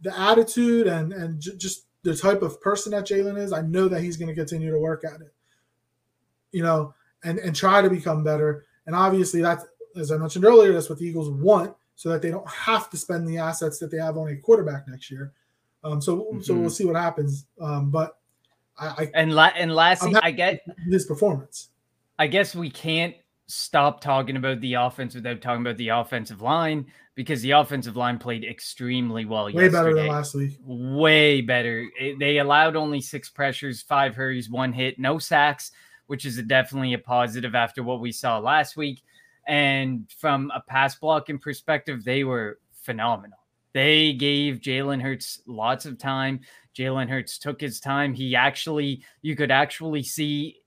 [0.00, 3.88] the attitude and and j- just the type of person that Jalen is, I know
[3.88, 5.32] that he's going to continue to work at it,
[6.50, 8.66] you know, and and try to become better.
[8.86, 9.64] And obviously, that's
[9.96, 12.96] as I mentioned earlier, that's what the Eagles want, so that they don't have to
[12.96, 15.32] spend the assets that they have on a quarterback next year.
[15.84, 16.40] Um, so mm-hmm.
[16.40, 17.46] so we'll see what happens.
[17.60, 18.18] Um, but
[18.78, 21.68] I, I and la- and lastly, I get this performance.
[22.18, 23.14] I guess we can't
[23.46, 28.18] stop talking about the offense without talking about the offensive line because the offensive line
[28.18, 29.46] played extremely well.
[29.46, 29.70] Way yesterday.
[29.70, 30.58] better than last week.
[30.64, 31.86] Way better.
[32.18, 35.70] They allowed only six pressures, five hurries, one hit, no sacks,
[36.06, 39.02] which is a, definitely a positive after what we saw last week.
[39.46, 43.38] And from a pass blocking perspective, they were phenomenal.
[43.74, 46.40] They gave Jalen Hurts lots of time.
[46.76, 48.14] Jalen Hurts took his time.
[48.14, 50.62] He actually, you could actually see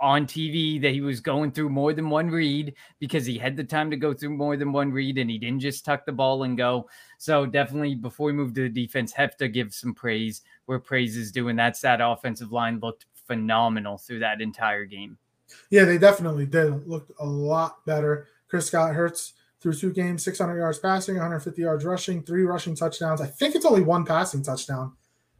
[0.00, 3.64] on TV that he was going through more than one read because he had the
[3.64, 6.42] time to go through more than one read and he didn't just tuck the ball
[6.42, 6.88] and go.
[7.18, 11.16] So definitely before we move to the defense, have to give some praise where praise
[11.16, 11.48] is due.
[11.48, 15.18] And that's that offensive line looked phenomenal through that entire game.
[15.70, 16.86] Yeah, they definitely did.
[16.86, 18.28] Looked a lot better.
[18.48, 23.20] Chris Scott Hurts through two games, 600 yards passing, 150 yards rushing, three rushing touchdowns.
[23.20, 24.92] I think it's only one passing touchdown,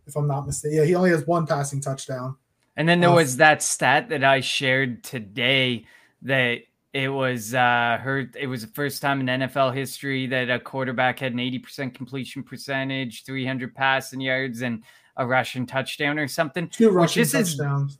[0.07, 0.79] if I'm not mistaken.
[0.79, 2.37] Yeah, he only has one passing touchdown.
[2.76, 5.85] And then there uh, was that stat that I shared today
[6.22, 6.61] that
[6.92, 11.18] it was uh hurt it was the first time in NFL history that a quarterback
[11.18, 14.83] had an 80% completion percentage, 300 passing yards and
[15.16, 16.68] a rushing touchdown or something.
[16.68, 17.92] Two rushing touchdowns.
[17.92, 17.98] Is,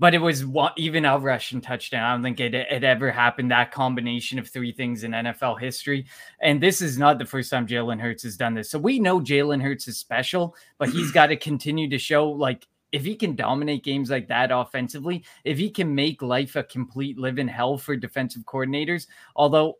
[0.00, 2.02] but it was one, even a rushing touchdown.
[2.02, 3.50] I don't think it, it ever happened.
[3.50, 6.06] That combination of three things in NFL history,
[6.40, 8.70] and this is not the first time Jalen Hurts has done this.
[8.70, 12.66] So we know Jalen Hurts is special, but he's got to continue to show like
[12.92, 17.18] if he can dominate games like that offensively, if he can make life a complete
[17.18, 19.76] live in hell for defensive coordinators, although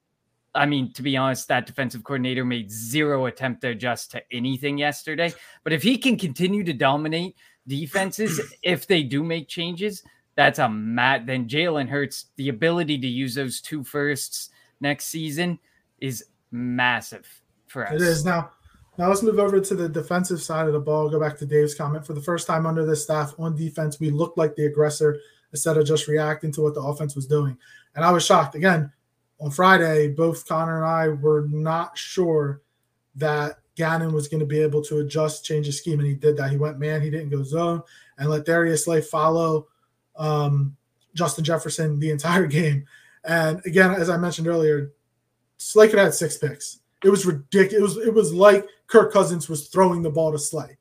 [0.55, 4.79] I mean, to be honest, that defensive coordinator made zero attempt to adjust to anything
[4.79, 5.33] yesterday.
[5.63, 7.37] But if he can continue to dominate
[7.71, 10.03] defenses, if they do make changes,
[10.35, 11.27] that's a mat.
[11.27, 15.59] Then Jalen Hurts, the ability to use those two firsts next season
[16.01, 17.29] is massive
[17.67, 17.95] for us.
[17.95, 18.51] It is now.
[18.99, 21.09] Now let's move over to the defensive side of the ball.
[21.09, 22.05] Go back to Dave's comment.
[22.05, 25.19] For the first time under this staff on defense, we looked like the aggressor
[25.53, 27.57] instead of just reacting to what the offense was doing.
[27.95, 28.57] And I was shocked.
[28.57, 28.93] Again,
[29.41, 32.61] on Friday, both Connor and I were not sure
[33.15, 36.37] that Gannon was going to be able to adjust, change his scheme, and he did
[36.37, 36.51] that.
[36.51, 37.83] He went man, he didn't go zone,
[38.19, 39.69] and let Darius Slay follow
[40.17, 40.77] um,
[41.15, 42.85] Justin Jefferson the entire game.
[43.25, 44.93] And again, as I mentioned earlier,
[45.57, 46.81] Slay could have had six picks.
[47.03, 47.73] It was ridiculous.
[47.73, 50.77] It was it was like Kirk Cousins was throwing the ball to Slay.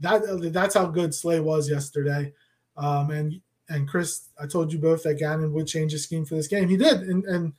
[0.00, 2.32] That that's how good Slay was yesterday.
[2.76, 6.34] Um, and and Chris, I told you both that Gannon would change his scheme for
[6.34, 6.68] this game.
[6.68, 7.52] He did, and and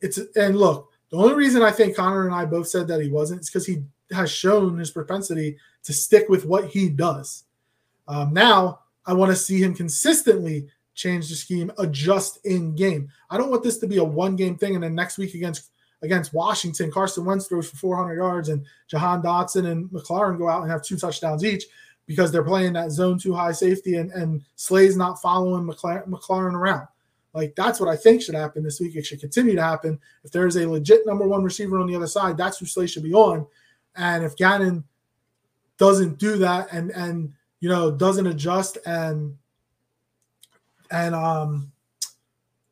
[0.00, 3.08] it's and look, the only reason I think Connor and I both said that he
[3.08, 7.44] wasn't is because he has shown his propensity to stick with what he does.
[8.08, 13.10] Um, now I want to see him consistently change the scheme, adjust in game.
[13.30, 15.70] I don't want this to be a one game thing, and then next week against
[16.02, 20.62] against Washington, Carson Wentz throws for 400 yards, and Jahan Dotson and McLaurin go out
[20.62, 21.66] and have two touchdowns each
[22.06, 26.54] because they're playing that zone two high safety, and, and Slay's not following McLaurin, McLaurin
[26.54, 26.88] around.
[27.34, 28.94] Like that's what I think should happen this week.
[28.94, 29.98] It should continue to happen.
[30.22, 33.02] If there's a legit number one receiver on the other side, that's who Slay should
[33.02, 33.46] be on.
[33.96, 34.84] And if Gannon
[35.76, 39.36] doesn't do that and and you know doesn't adjust and
[40.92, 41.72] and um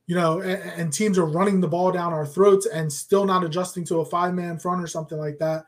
[0.06, 3.42] you know and, and teams are running the ball down our throats and still not
[3.42, 5.64] adjusting to a five man front or something like that,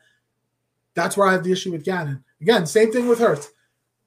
[0.95, 2.23] that's where I have the issue with Gannon.
[2.41, 3.51] Again, same thing with Hurts.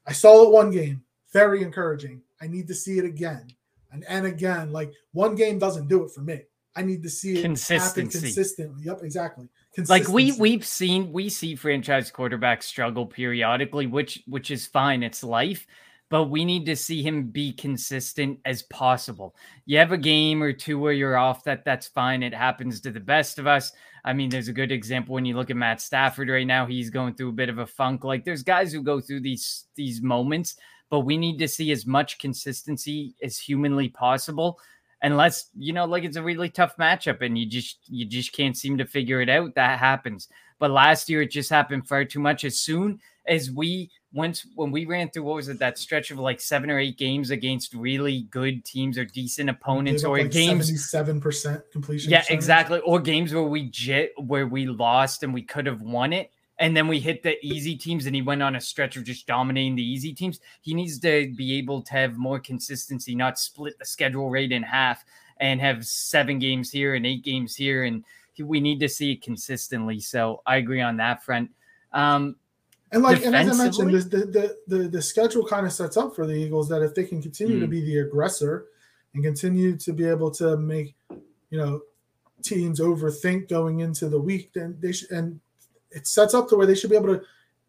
[0.06, 2.21] I saw it one game, very encouraging.
[2.39, 3.47] I need to see it again
[3.91, 4.71] and, and again.
[4.71, 6.41] Like one game doesn't do it for me.
[6.76, 8.19] I need to see it happen Consistency.
[8.19, 8.84] consistently.
[8.86, 9.47] Yep, exactly.
[9.89, 15.23] like we we've seen we see franchise quarterbacks struggle periodically which which is fine it's
[15.23, 15.65] life
[16.10, 20.54] but we need to see him be consistent as possible you have a game or
[20.54, 23.71] two where you're off that that's fine it happens to the best of us
[24.06, 26.89] i mean there's a good example when you look at matt stafford right now he's
[26.89, 30.02] going through a bit of a funk like there's guys who go through these these
[30.02, 30.56] moments
[30.89, 34.60] but we need to see as much consistency as humanly possible
[35.02, 38.58] unless you know like it's a really tough matchup and you just you just can't
[38.58, 40.28] seem to figure it out that happens
[40.60, 44.71] but last year it just happened far too much as soon as we went when
[44.71, 47.73] we ran through what was it that stretch of like seven or eight games against
[47.73, 52.10] really good teams or decent opponents or like games seven percent completion.
[52.10, 52.36] yeah percentage.
[52.36, 56.32] exactly or games where we jet where we lost and we could have won it
[56.60, 59.28] and then we hit the easy teams and he went on a stretch of just
[59.28, 60.39] dominating the easy teams.
[60.62, 64.63] He needs to be able to have more consistency not split the schedule rate in
[64.63, 65.06] half
[65.39, 68.04] and have seven games here and eight games here and
[68.39, 70.00] we need to see it consistently.
[70.00, 71.52] So i agree on that front.
[71.93, 72.38] Um
[72.91, 76.15] And like and as I mentioned, the, the the the schedule kind of sets up
[76.15, 77.72] for the Eagles that if they can continue to Mm.
[77.72, 78.67] be the aggressor
[79.13, 80.96] and continue to be able to make
[81.50, 81.82] you know
[82.43, 85.39] teams overthink going into the week, then they should and
[85.91, 87.21] it sets up to where they should be able to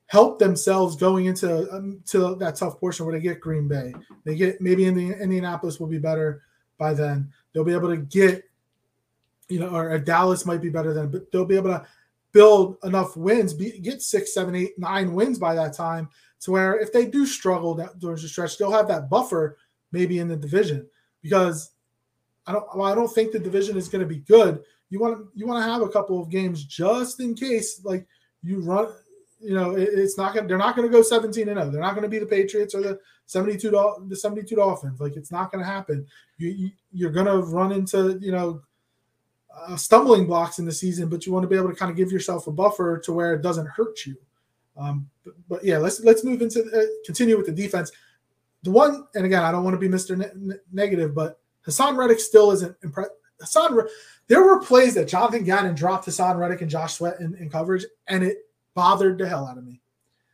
[0.07, 3.95] help themselves going into um, to that tough portion where they get Green Bay.
[4.25, 6.43] They get maybe in the Indianapolis will be better
[6.79, 7.31] by then.
[7.53, 8.45] They'll be able to get
[9.49, 11.87] you know, or, Dallas might be better than, but they'll be able to
[12.33, 16.09] build enough wins, be, get six, seven, eight, nine wins by that time,
[16.41, 19.57] to where if they do struggle that during the stretch, they'll have that buffer
[19.91, 20.87] maybe in the division
[21.23, 21.73] because
[22.47, 22.65] I don't.
[22.77, 24.63] Well, I don't think the division is going to be good.
[24.91, 28.07] You want to you want to have a couple of games just in case, like
[28.43, 28.89] you run.
[29.41, 31.71] You know, it, it's not to They're not to go seventeen and zero.
[31.71, 35.01] They're not to be the Patriots or the seventy two the seventy two Dolphins.
[35.01, 36.07] Like it's not to happen.
[36.39, 38.63] You, you you're to run into you know
[39.55, 41.97] uh, stumbling blocks in the season, but you want to be able to kind of
[41.97, 44.17] give yourself a buffer to where it doesn't hurt you.
[44.77, 47.93] Um, but, but yeah, let's let's move into uh, continue with the defense.
[48.65, 52.19] The one, and again, I don't want to be Mister ne- Negative, but Haason Reddick
[52.19, 53.13] still isn't impressed.
[53.43, 53.89] Haason,
[54.27, 57.85] there were plays that Jonathan Gannon dropped Haason Reddick and Josh Sweat in, in coverage,
[58.09, 58.39] and it
[58.75, 59.81] bothered the hell out of me.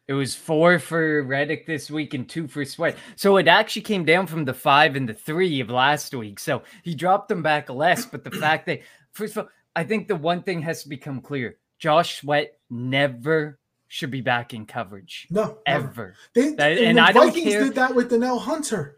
[0.07, 2.97] It was four for Reddick this week and two for Sweat.
[3.17, 6.39] So it actually came down from the five and the three of last week.
[6.39, 8.05] So he dropped them back less.
[8.05, 8.81] But the fact that,
[9.13, 13.59] first of all, I think the one thing has to become clear Josh Sweat never
[13.89, 15.27] should be back in coverage.
[15.31, 15.57] No.
[15.65, 16.17] Ever.
[16.35, 18.97] They, That- and, and the I don't Vikings care- did that with Danielle Hunter.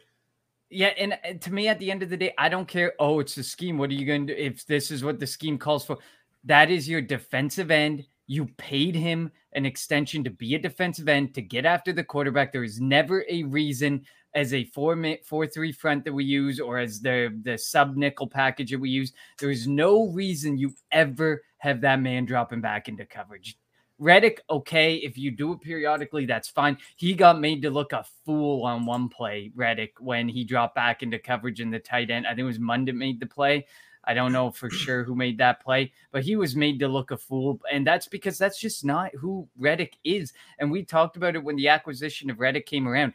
[0.70, 2.94] Yeah, and uh, to me, at the end of the day, I don't care.
[2.98, 3.78] Oh, it's a scheme.
[3.78, 5.98] What are you going to do if this is what the scheme calls for?
[6.44, 8.04] That is your defensive end.
[8.26, 12.52] You paid him an extension to be a defensive end to get after the quarterback.
[12.52, 16.78] There is never a reason as a four four three front that we use or
[16.78, 19.12] as the the sub nickel package that we use.
[19.38, 23.56] There is no reason you ever have that man dropping back into coverage.
[23.98, 26.76] Reddick, okay, if you do it periodically, that's fine.
[26.96, 31.02] He got made to look a fool on one play, Reddick, when he dropped back
[31.02, 32.26] into coverage in the tight end.
[32.26, 33.66] I think it was Mundt made the play.
[34.04, 37.10] I don't know for sure who made that play, but he was made to look
[37.10, 37.60] a fool.
[37.72, 40.34] And that's because that's just not who Reddick is.
[40.58, 43.14] And we talked about it when the acquisition of Reddick came around.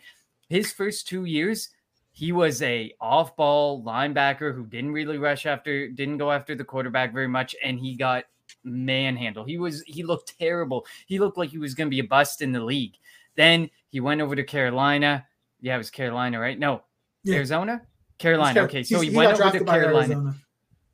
[0.49, 1.69] His first two years,
[2.11, 7.13] he was a off-ball linebacker who didn't really rush after, didn't go after the quarterback
[7.13, 8.25] very much, and he got
[8.63, 9.43] manhandle.
[9.43, 10.85] He was he looked terrible.
[11.07, 12.95] He looked like he was going to be a bust in the league.
[13.35, 15.25] Then he went over to Carolina.
[15.61, 16.57] Yeah, it was Carolina, right?
[16.57, 16.83] No,
[17.23, 17.35] Yeah.
[17.35, 17.81] Arizona,
[18.17, 18.61] Carolina.
[18.61, 20.13] Okay, so he, he went over to Carolina.
[20.13, 20.35] Arizona.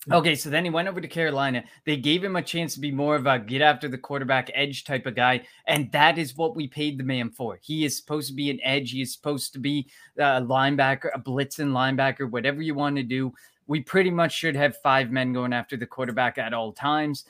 [0.10, 1.66] Okay, so then he went over to Carolina.
[1.86, 4.86] They gave him a chance to be more of a get after the quarterback edge
[4.86, 7.60] type of guy, and that is what we paid the man for.
[7.62, 8.92] He is supposed to be an edge.
[8.92, 13.04] He is supposed to be uh, a linebacker, a blitzing linebacker, whatever you want to
[13.04, 13.34] do.
[13.68, 17.26] We pretty much should have five men going after the quarterback at all times.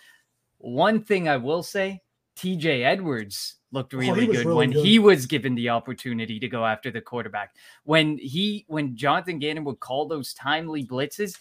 [0.59, 2.01] One thing I will say,
[2.37, 4.85] TJ Edwards looked Oh, really was good really when good.
[4.85, 7.55] he was given the opportunity to go after the quarterback.
[7.83, 11.39] When he when Jonathan Gannon would call those timely blitzes,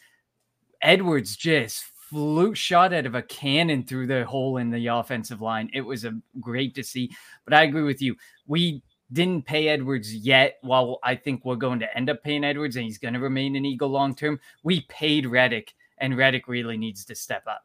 [0.83, 5.69] Edwards just flew shot out of a cannon through the hole in the offensive line.
[5.73, 7.11] It was a great to see.
[7.45, 8.17] But I agree with you.
[8.47, 10.59] We didn't pay Edwards yet.
[10.63, 13.57] While I think we're going to end up paying Edwards and he's going to remain
[13.57, 17.65] an Eagle long term, we paid Reddick, and Reddick really needs to step up.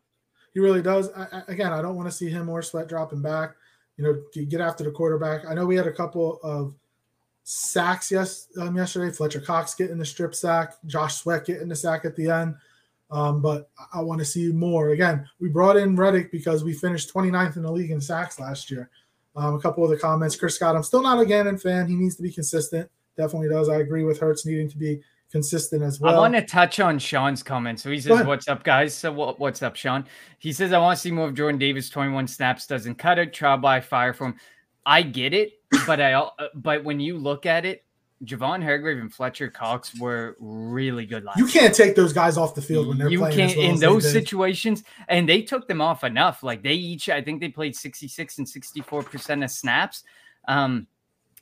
[0.54, 1.10] He really does.
[1.14, 3.56] I, again, I don't want to see him or Sweat dropping back.
[3.98, 5.46] You know, get after the quarterback.
[5.48, 6.74] I know we had a couple of
[7.44, 9.12] sacks yes um, yesterday.
[9.12, 12.56] Fletcher Cox getting the strip sack, Josh Sweat getting the sack at the end.
[13.10, 14.90] Um, but I, I want to see more.
[14.90, 18.72] Again, we brought in Reddick because we finished 29th in the league in sacks last
[18.72, 18.90] year.
[19.36, 20.36] Um, a couple of the comments.
[20.36, 21.88] Chris Scott, I'm still not a Gannon fan.
[21.88, 22.90] He needs to be consistent.
[23.18, 23.70] Definitely does.
[23.70, 26.16] I agree with Hurts needing to be consistent as well.
[26.16, 27.80] I want to touch on Sean's comment.
[27.80, 30.06] So he says, "What's up, guys?" So what, what's up, Sean?
[30.40, 31.90] He says, "I want to see more of Jordan Davis.
[31.90, 33.34] 21 snaps doesn't cut it.
[33.34, 34.36] Trial by fire from."
[34.86, 35.54] I get it,
[35.86, 37.84] but I uh, but when you look at it,
[38.26, 41.38] Javon Hargrave and Fletcher Cox were really good last.
[41.38, 43.36] You can't take those guys off the field when they're you playing.
[43.36, 46.44] can't well in those situations, and they took them off enough.
[46.44, 50.04] Like they each, I think they played 66 and 64 percent of snaps.
[50.48, 50.88] Um,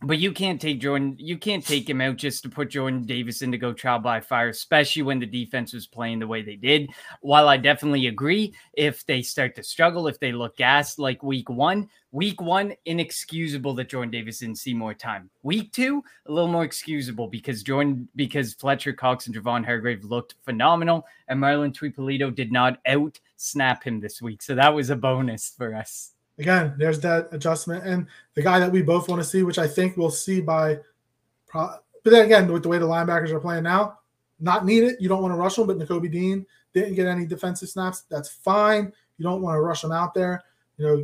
[0.02, 3.42] but you can't take Jordan, you can't take him out just to put Jordan Davis
[3.42, 6.56] in to go trial by fire, especially when the defense was playing the way they
[6.56, 6.90] did.
[7.22, 11.50] While I definitely agree, if they start to struggle, if they look gassed like week
[11.50, 15.30] one, week one, inexcusable that Jordan Davis didn't see more time.
[15.44, 20.36] Week two, a little more excusable because Jordan, because Fletcher Cox and Javon Hargrave looked
[20.46, 24.42] phenomenal, and Marlon Tuipulotu did not out snap him this week.
[24.42, 27.86] So that was a bonus for us again, there's that adjustment.
[27.86, 30.80] And the guy that we both want to see, which I think we'll see by,
[31.54, 34.00] but then again, with the way the linebackers are playing now,
[34.40, 34.96] not needed.
[35.00, 38.04] You don't want to rush them, but Nakobe Dean didn't get any defensive snaps.
[38.10, 38.94] That's fine.
[39.18, 40.42] You don't want to rush him out there,
[40.78, 41.04] you know,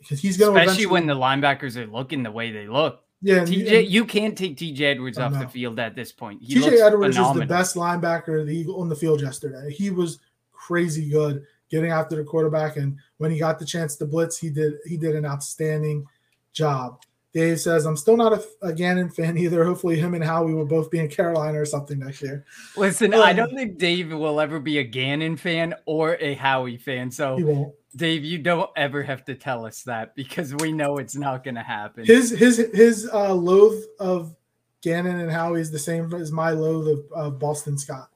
[0.00, 3.00] because he's going to especially when the linebackers are looking the way they look.
[3.22, 6.42] Yeah, TJ, and, you can't take TJ Edwards off the field at this point.
[6.42, 7.42] He TJ Edwards phenomenal.
[7.42, 9.72] is the best linebacker the Eagle on the field yesterday.
[9.72, 10.18] He was
[10.52, 12.76] crazy good getting after the quarterback.
[12.76, 16.06] And when he got the chance to blitz, he did he did an outstanding
[16.52, 17.00] job.
[17.34, 19.64] Dave says, I'm still not a, a Gannon fan either.
[19.64, 22.46] Hopefully, him and Howie will both be in Carolina or something next year.
[22.76, 26.76] Listen, um, I don't think Dave will ever be a Gannon fan or a Howie
[26.76, 27.10] fan.
[27.10, 31.42] So, Dave, you don't ever have to tell us that because we know it's not
[31.42, 32.04] going to happen.
[32.04, 34.36] His his his uh, loathe of
[34.82, 38.10] Gannon and Howie is the same as my loathe of, of Boston Scott.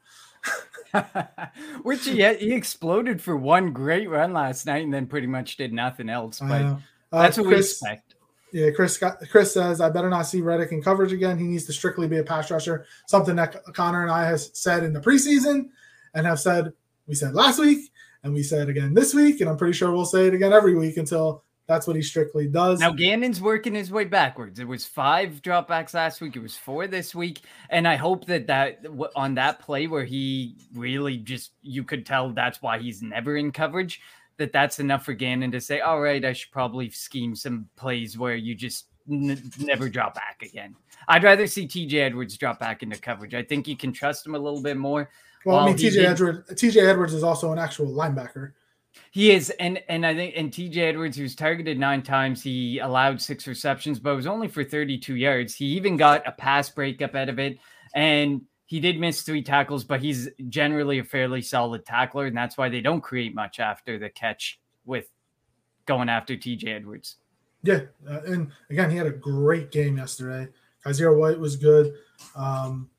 [1.82, 5.72] Which he he exploded for one great run last night and then pretty much did
[5.72, 6.40] nothing else.
[6.40, 6.76] But uh,
[7.12, 8.14] that's what Chris, we expect.
[8.52, 11.38] Yeah, Chris Chris says I better not see Reddick in coverage again.
[11.38, 12.86] He needs to strictly be a pass rusher.
[13.06, 15.68] Something that Connor and I has said in the preseason
[16.14, 16.72] and have said
[17.06, 17.90] we said last week
[18.22, 20.74] and we said again this week, and I'm pretty sure we'll say it again every
[20.74, 22.80] week until that's what he strictly does.
[22.80, 24.58] Now Gannon's working his way backwards.
[24.58, 26.34] It was five dropbacks last week.
[26.34, 30.56] It was four this week, and I hope that that on that play where he
[30.74, 34.00] really just you could tell that's why he's never in coverage.
[34.38, 38.16] That that's enough for Gannon to say, all right, I should probably scheme some plays
[38.16, 40.74] where you just n- never drop back again.
[41.06, 43.34] I'd rather see TJ Edwards drop back into coverage.
[43.34, 45.10] I think you can trust him a little bit more.
[45.44, 48.52] Well, I mean, TJ Edwards, TJ Edwards is also an actual linebacker.
[49.10, 52.42] He is, and and I think and TJ Edwards, was targeted nine times.
[52.42, 55.54] He allowed six receptions, but it was only for 32 yards.
[55.54, 57.58] He even got a pass breakup out of it,
[57.94, 62.58] and he did miss three tackles, but he's generally a fairly solid tackler, and that's
[62.58, 65.06] why they don't create much after the catch with
[65.86, 67.16] going after TJ Edwards.
[67.62, 70.48] Yeah, uh, and again, he had a great game yesterday.
[70.84, 71.94] Kyzir White was good.
[72.36, 72.90] Um,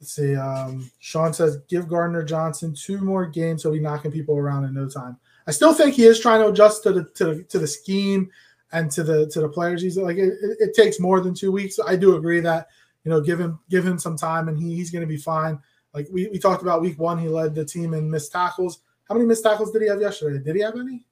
[0.00, 0.34] let's see.
[0.34, 3.62] Um, Sean says, give Gardner Johnson two more games.
[3.62, 5.16] He'll be knocking people around in no time.
[5.46, 8.30] I still think he is trying to adjust to the to the, to the scheme
[8.72, 9.82] and to the to the players.
[9.82, 11.78] He's like it, it, takes more than two weeks.
[11.84, 12.68] I do agree that
[13.04, 15.58] you know give him give him some time and he, he's going to be fine.
[15.94, 18.80] Like we, we talked about week one, he led the team in missed tackles.
[19.08, 20.42] How many missed tackles did he have yesterday?
[20.42, 21.04] Did he have any?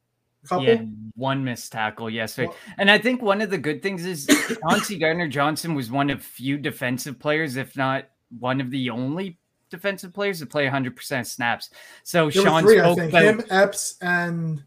[0.61, 0.83] Yeah,
[1.15, 2.49] one missed tackle yesterday.
[2.49, 4.27] Well, and I think one of the good things is
[4.61, 9.39] Chauncey Gardner Johnson was one of few defensive players, if not one of the only
[9.75, 11.71] defensive players to play 100% snaps.
[12.03, 14.63] So there Sean three, spoke him, Epps, and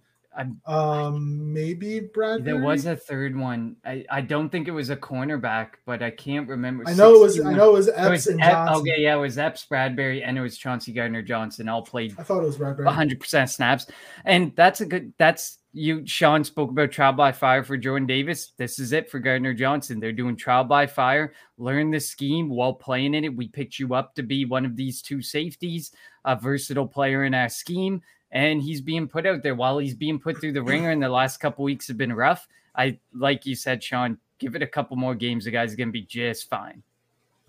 [0.65, 2.45] um maybe Brad.
[2.45, 3.75] There was a third one.
[3.83, 6.83] I, I don't think it was a cornerback, but I can't remember.
[6.85, 7.39] I know it was.
[7.39, 8.81] I know it was Epps it was and Ep, Johnson.
[8.81, 11.67] Okay, yeah, it was Epps, Bradberry, and it was Chauncey Gardner Johnson.
[11.67, 12.15] All played.
[12.19, 12.85] I thought it was Bradberry.
[12.85, 13.87] 100 percent snaps,
[14.25, 15.13] and that's a good.
[15.17, 16.05] That's you.
[16.05, 18.51] Sean spoke about trial by fire for Jordan Davis.
[18.57, 19.99] This is it for Gardner Johnson.
[19.99, 21.33] They're doing trial by fire.
[21.57, 23.35] Learn the scheme while playing in it.
[23.35, 25.91] We picked you up to be one of these two safeties,
[26.25, 28.01] a versatile player in our scheme
[28.31, 30.91] and he's being put out there while he's being put through the ringer.
[30.91, 32.47] And the last couple weeks have been rough.
[32.75, 34.17] I like you said, Sean.
[34.39, 35.45] Give it a couple more games.
[35.45, 36.83] The guy's going to be just fine.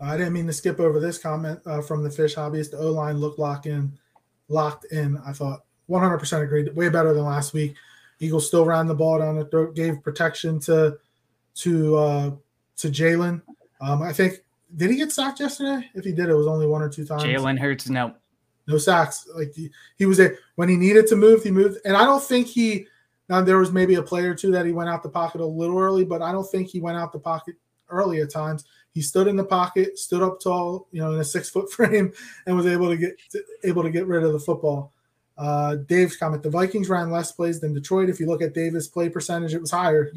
[0.01, 2.71] I didn't mean to skip over this comment uh, from the fish hobbyist.
[2.71, 3.93] The O line looked locked in,
[4.49, 5.19] locked in.
[5.27, 6.75] I thought 100% agreed.
[6.75, 7.75] Way better than last week.
[8.21, 10.99] Eagles still ran the ball down the throat, gave protection to
[11.57, 12.31] to uh,
[12.77, 13.43] to Jalen.
[13.81, 14.45] Um, I think
[14.77, 15.89] did he get sacked yesterday?
[15.95, 17.23] If he did, it was only one or two times.
[17.23, 18.15] Jalen Hurts, no.
[18.69, 19.27] No sacks.
[19.35, 21.79] Like he, he was a when he needed to move, he moved.
[21.85, 22.87] And I don't think he
[23.29, 25.47] now there was maybe a play or two that he went out the pocket a
[25.47, 27.57] little early, but I don't think he went out the pocket
[27.89, 28.65] early at times.
[28.93, 32.13] He stood in the pocket, stood up tall, you know, in a six foot frame,
[32.47, 33.17] and was able to get
[33.65, 34.93] able to get rid of the football.
[35.39, 38.11] Uh, Dave's comment: the Vikings ran less plays than Detroit.
[38.11, 40.11] If you look at Davis' play percentage, it was higher.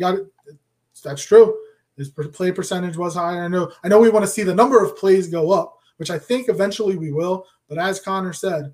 [1.04, 1.58] That's true.
[1.98, 3.44] His play percentage was higher.
[3.44, 3.72] I know.
[3.84, 6.50] I know we want to see the number of plays go up, which I think
[6.50, 7.46] eventually we will.
[7.70, 8.74] But as Connor said,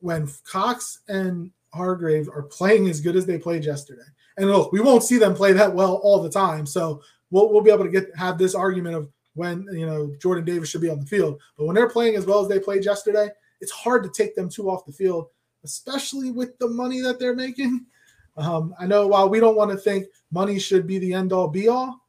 [0.00, 4.02] when Cox and Hargrave are playing as good as they played yesterday,
[4.36, 6.66] and look, we won't see them play that well all the time.
[6.66, 10.44] So we'll, we'll be able to get have this argument of when you know Jordan
[10.44, 11.40] Davis should be on the field.
[11.56, 13.30] But when they're playing as well as they played yesterday,
[13.62, 15.28] it's hard to take them two off the field,
[15.64, 17.86] especially with the money that they're making.
[18.36, 21.46] Um, I know while we don't want to think money should be the end all
[21.46, 22.00] be all,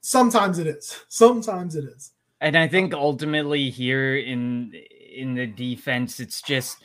[0.00, 1.00] sometimes it is.
[1.08, 2.12] Sometimes it is.
[2.44, 4.72] And I think ultimately here in
[5.16, 6.76] in the defense, it's just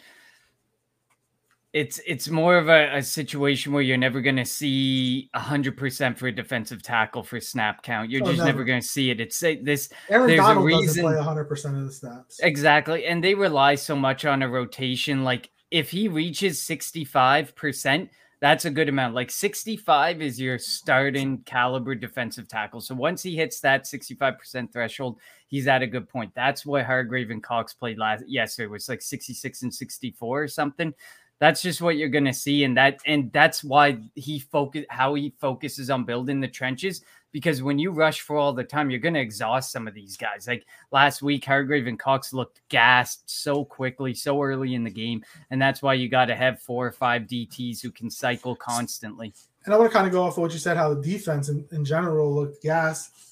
[1.71, 6.17] it's it's more of a, a situation where you're never going to see hundred percent
[6.17, 8.09] for a defensive tackle for snap count.
[8.09, 8.49] You're Oh, just never.
[8.51, 9.19] never going to see it.
[9.19, 12.39] It's this Aaron There's a Donald reason- doesn't play 100 percent of the snaps.
[12.41, 15.23] exactly, and they rely so much on a rotation.
[15.23, 18.09] Like if he reaches sixty five percent,
[18.41, 19.15] that's a good amount.
[19.15, 22.79] Like sixty five is your starting caliber defensive tackle.
[22.81, 26.33] So once he hits that sixty five percent threshold, he's at a good point.
[26.35, 28.65] That's why Hargrave and Cox played last yesterday.
[28.65, 30.93] It was like 66 and 64 or something.
[31.39, 35.33] That's just what you're gonna see, and that and that's why he focus how he
[35.39, 37.01] focuses on building the trenches.
[37.31, 40.47] Because when you rush for all the time, you're gonna exhaust some of these guys.
[40.47, 45.23] Like last week, Hargrave and Cox looked gassed so quickly, so early in the game,
[45.49, 49.33] and that's why you got to have four or five DTs who can cycle constantly.
[49.65, 51.49] And I want to kind of go off of what you said, how the defense
[51.49, 53.28] in, in general looked gas.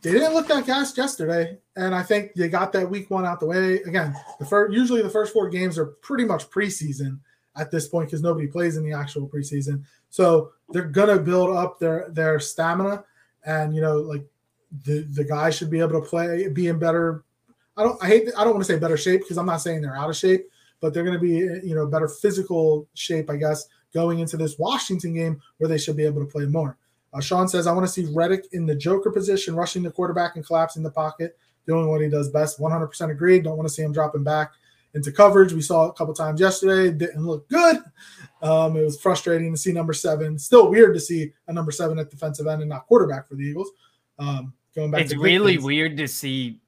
[0.00, 3.40] They didn't look that gassed yesterday, and I think they got that week one out
[3.40, 3.82] the way.
[3.82, 7.18] Again, the first usually the first four games are pretty much preseason
[7.56, 9.82] at this point because nobody plays in the actual preseason.
[10.08, 13.04] So they're gonna build up their their stamina,
[13.44, 14.24] and you know, like
[14.84, 17.24] the the guys should be able to play, be in better.
[17.76, 18.02] I don't.
[18.02, 18.28] I hate.
[18.36, 20.48] I don't want to say better shape because I'm not saying they're out of shape,
[20.80, 25.14] but they're to be you know better physical shape, I guess, going into this Washington
[25.14, 26.76] game where they should be able to play more.
[27.18, 30.36] Uh, Sean says, I want to see Reddick in the Joker position, rushing the quarterback
[30.36, 32.60] and collapsing the pocket, doing what he does best.
[32.60, 33.44] 100% agreed.
[33.44, 34.52] Don't want to see him dropping back
[34.94, 35.52] into coverage.
[35.52, 36.88] We saw a couple times yesterday.
[36.88, 37.78] It didn't look good.
[38.40, 40.38] Um, it was frustrating to see number seven.
[40.38, 43.42] Still weird to see a number seven at defensive end and not quarterback for the
[43.42, 43.70] Eagles.
[44.18, 46.60] Um, going back It's really weird to see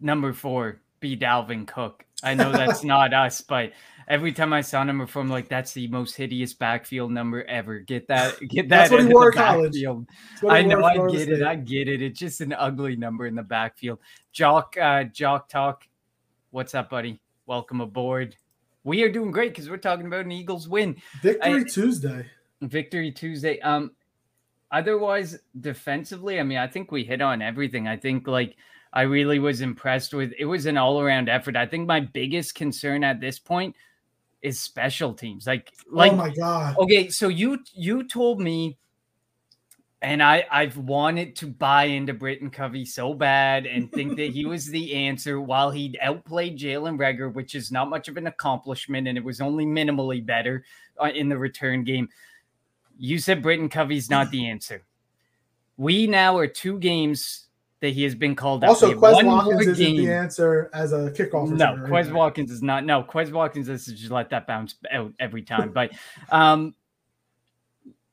[0.00, 2.04] number four be Dalvin Cook.
[2.24, 3.72] I know that's not us, but
[4.08, 7.78] every time I saw number four, I'm like, that's the most hideous backfield number ever.
[7.80, 8.88] Get that, get that.
[8.88, 9.72] That's what he wore college.
[9.72, 10.06] backfield.
[10.30, 11.42] That's what he I know, I get it, State.
[11.42, 12.02] I get it.
[12.02, 13.98] It's just an ugly number in the backfield.
[14.32, 15.86] Jock, uh, Jock Talk,
[16.50, 17.20] what's up, buddy?
[17.46, 18.36] Welcome aboard.
[18.84, 20.96] We are doing great because we're talking about an Eagles win.
[21.22, 22.26] Victory I- Tuesday.
[22.60, 23.58] Victory Tuesday.
[23.60, 23.90] Um,
[24.70, 27.86] otherwise, defensively, I mean, I think we hit on everything.
[27.88, 28.56] I think like
[28.94, 30.32] I really was impressed with.
[30.38, 31.56] It was an all around effort.
[31.56, 33.74] I think my biggest concern at this point
[34.40, 35.48] is special teams.
[35.48, 36.78] Like, like oh my God.
[36.78, 38.78] okay, so you you told me.
[40.00, 44.44] And I, I've wanted to buy into Britton Covey so bad and think that he
[44.44, 49.08] was the answer while he outplayed Jalen Reagor, which is not much of an accomplishment,
[49.08, 50.62] and it was only minimally better
[51.02, 52.10] uh, in the return game.
[52.98, 54.82] You said Britton Covey's not the answer.
[55.78, 57.43] We now are two games
[57.84, 58.70] that he has been called out.
[58.70, 59.96] Also, Quez Watkins isn't game.
[59.98, 61.50] the answer as a kickoff.
[61.50, 62.14] No, Quez either.
[62.14, 62.82] Watkins is not.
[62.86, 65.70] No, Quez Watkins is just let that bounce out every time.
[65.70, 65.92] But
[66.30, 66.74] um,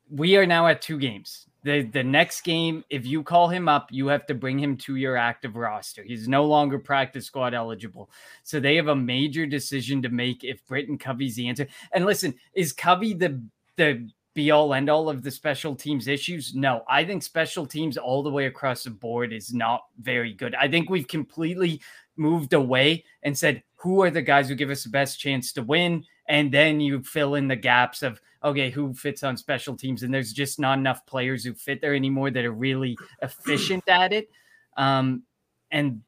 [0.09, 1.45] we are now at two games.
[1.63, 4.97] The the next game, if you call him up, you have to bring him to
[4.97, 6.03] your active roster.
[6.03, 8.09] He's no longer practice squad eligible.
[8.43, 11.69] So they have a major decision to make if Britton Covey's the answer.
[11.93, 13.41] And listen, is Covey the
[13.77, 16.55] the be all end all of the special teams issues?
[16.55, 20.55] No, I think special teams all the way across the board is not very good.
[20.55, 21.81] I think we've completely
[22.15, 25.63] moved away and said, who are the guys who give us the best chance to
[25.63, 26.05] win?
[26.27, 30.03] And then you fill in the gaps of, okay, who fits on special teams?
[30.03, 34.13] And there's just not enough players who fit there anymore that are really efficient at
[34.13, 34.29] it.
[34.77, 35.23] Um,
[35.71, 36.01] and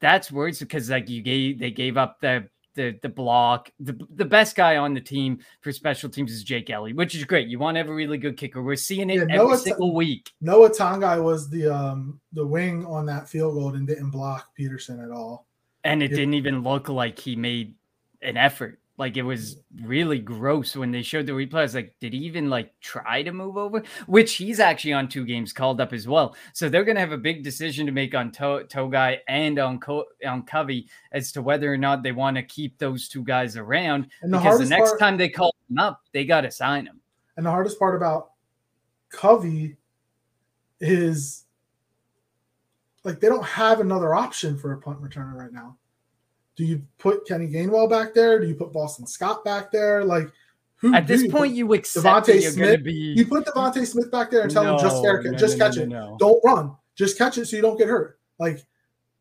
[0.00, 3.70] that's words because like you gave, they gave up the, the, the block.
[3.80, 7.24] The, the best guy on the team for special teams is Jake Elliott, which is
[7.24, 7.48] great.
[7.48, 8.62] You want to have a really good kicker.
[8.62, 10.32] We're seeing it Yeah, every Noah- single week.
[10.40, 15.00] Noah Togiai was the um the wing on that field goal and didn't block Peterson
[15.00, 15.46] at all.
[15.84, 16.16] And it Yeah.
[16.18, 17.74] didn't even look like he made
[18.22, 18.80] an effort.
[18.96, 21.58] Like it was really gross when they showed the replay.
[21.58, 23.82] I was like, did he even like try to move over?
[24.06, 26.36] Which he's actually on two games called up as well.
[26.52, 29.80] So they're going to have a big decision to make on to- Togiai and on
[29.80, 33.56] Co- on Covey as to whether or not they want to keep those two guys
[33.56, 34.06] around.
[34.22, 36.84] And the because the next part- time they call them up, they got to sign
[36.84, 37.00] them.
[37.36, 38.30] And the hardest part about
[39.10, 39.76] Covey
[40.78, 41.46] is
[43.02, 45.78] like they don't have another option for a punt returner right now.
[46.56, 48.38] Do you put Kenny Gainwell back there?
[48.40, 50.04] Do you put Boston Scott back there?
[50.04, 50.28] Like
[50.76, 51.56] who At this you point, put?
[51.56, 52.92] you accept DeVonta that you're Smith, be.
[52.92, 55.58] you put DeVonta Smith back there and tell him just No, fair catch, no, just
[55.58, 55.88] no, catch no, it.
[55.88, 56.16] no.
[56.20, 56.76] Don't run.
[56.94, 58.18] Just catch it so you don't get hurt.
[58.38, 58.64] Like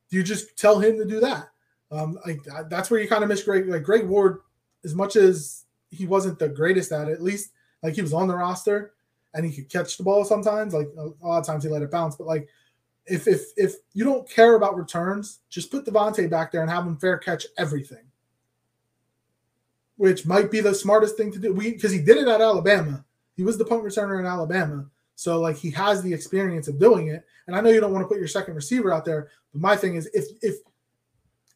[0.09, 1.49] you just tell him to do that.
[1.91, 3.67] Um, like that's where you kind of miss Greg.
[3.67, 4.39] Like Greg Ward,
[4.83, 8.27] as much as he wasn't the greatest at it, at least like he was on
[8.27, 8.93] the roster
[9.33, 10.73] and he could catch the ball sometimes.
[10.73, 12.47] Like a lot of times he let it bounce, but like
[13.05, 16.85] if if if you don't care about returns, just put DeVonta back there and have
[16.85, 18.05] him fair catch everything,
[19.97, 21.53] which might be the smartest thing to do.
[21.53, 23.05] We because he did it at Alabama.
[23.35, 24.85] He was the punt returner in Alabama,
[25.15, 27.25] so like he has the experience of doing it.
[27.47, 29.75] And I know you don't want to put your second receiver out there, but my
[29.75, 30.55] thing is if if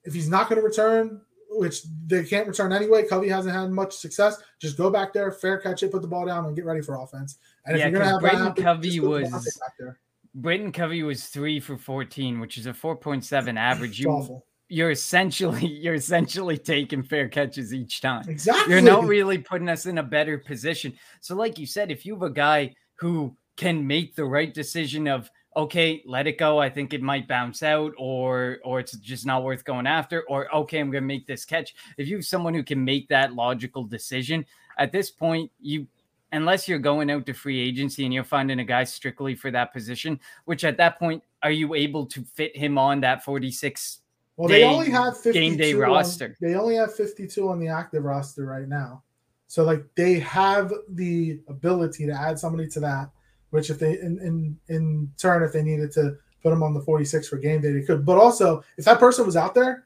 [0.03, 3.95] if he's not going to return, which they can't return anyway, Covey hasn't had much
[3.95, 4.41] success.
[4.59, 6.95] Just go back there, fair catch it, put the ball down, and get ready for
[6.95, 7.37] offense.
[7.65, 9.29] And Yeah, if you're going to have Braden happen, Covey was-
[9.59, 9.99] back there.
[10.37, 13.99] Britton Covey was three for 14, which is a 4.7 average.
[13.99, 18.23] You, you're essentially you're essentially taking fair catches each time.
[18.29, 18.71] Exactly.
[18.71, 20.93] You're not really putting us in a better position.
[21.21, 25.07] So, like you said, if you have a guy who can make the right decision
[25.07, 26.59] of okay, let it go.
[26.59, 30.53] I think it might bounce out, or or it's just not worth going after, or
[30.55, 31.73] okay, I'm gonna make this catch.
[31.97, 34.45] If you have someone who can make that logical decision,
[34.77, 35.87] at this point, you
[36.31, 39.73] unless you're going out to free agency and you're finding a guy strictly for that
[39.73, 43.99] position, which at that point, are you able to fit him on that 46
[44.35, 46.35] Well, they only have 52 game day on- roster.
[46.41, 49.03] they only have 52 on the active roster right now.
[49.47, 53.09] So like they have the ability to add somebody to that,
[53.51, 56.81] which if they in in, in turn if they needed to put him on the
[56.81, 58.05] 46 for game day, they could.
[58.05, 59.85] But also if that person was out there,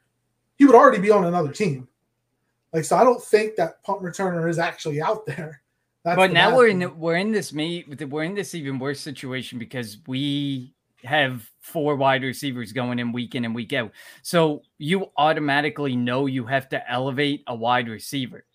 [0.58, 1.88] he would already be on another team.
[2.74, 5.61] Like so I don't think that punt returner is actually out there.
[6.04, 9.60] That's but now we're in we're in this me we're in this even worse situation
[9.60, 10.74] because we
[11.04, 13.92] have four wide receivers going in week in and week out.
[14.24, 18.46] So you automatically know you have to elevate a wide receiver.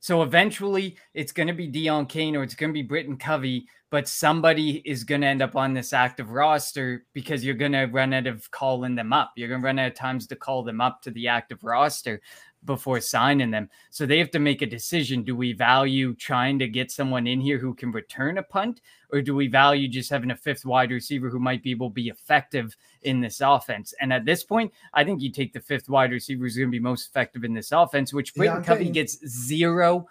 [0.00, 3.66] So eventually it's going to be Deon Cain or it's going to be Britton Covey,
[3.90, 7.84] but somebody is going to end up on this active roster because you're going to
[7.84, 9.32] run out of calling them up.
[9.36, 12.22] You're going to run out of times to call them up to the active roster
[12.66, 13.70] before signing them.
[13.88, 15.22] So they have to make a decision.
[15.22, 19.22] Do we value trying to get someone in here who can return a punt, or
[19.22, 22.08] do we value just having a fifth wide receiver who might be able to be
[22.08, 23.94] effective in this offense?
[24.00, 26.72] And at this point, I think you take the fifth wide receiver who's going to
[26.72, 30.06] be most effective in this offense, which Britton Covey gets zero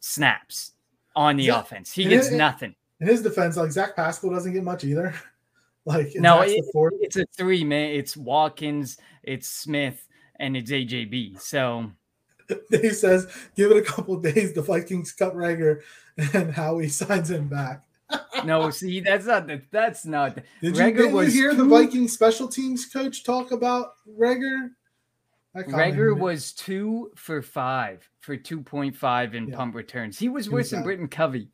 [0.00, 0.72] snaps
[1.16, 1.60] on the Yeah.
[1.60, 1.92] offense.
[1.92, 2.74] He And gets it- nothing.
[3.00, 5.14] in his defense, like Zach Pascal doesn't get much either.
[5.86, 6.62] like No, it-
[7.00, 7.90] It's a three man.
[7.92, 10.06] It's Watkins, it's Smith,
[10.40, 11.40] and it's AJB.
[11.40, 11.92] So
[12.70, 14.52] Dave says, give it a couple days.
[14.52, 15.82] The Vikings cut Reagor
[16.34, 17.84] and Howie signs him back.
[18.44, 20.34] no, see, that's not the, that's not.
[20.34, 24.70] The, Did you, Reagor you was hear the Viking special teams coach talk about Reagor?
[25.54, 29.56] Reagor was two for five for two point five in Yeah.
[29.56, 30.18] pump returns.
[30.18, 30.82] He was worse than.
[30.82, 31.50] Britton Covey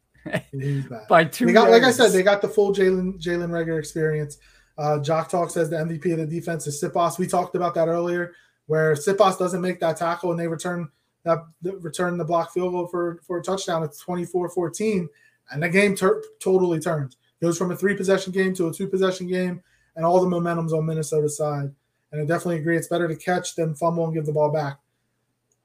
[0.53, 1.53] He by two.
[1.53, 4.39] Got, like I said, they got the full Jalen Jalen Reagor experience.
[4.79, 7.19] Uh, Jock Talk says the MVP of the defense is Siposs.
[7.19, 8.35] We talked about that earlier,
[8.67, 10.89] where Siposs doesn't make that tackle and they return
[11.25, 13.83] that the- return the block field goal for for a touchdown.
[13.83, 15.09] It's 24-14,
[15.51, 17.17] and the game tur- totally turns.
[17.41, 19.63] Goes from a three possession game to a two possession game,
[19.95, 21.71] and all the momentum's on Minnesota's side.
[22.13, 22.77] And I definitely agree.
[22.77, 24.79] It's better to catch than fumble and give the ball back.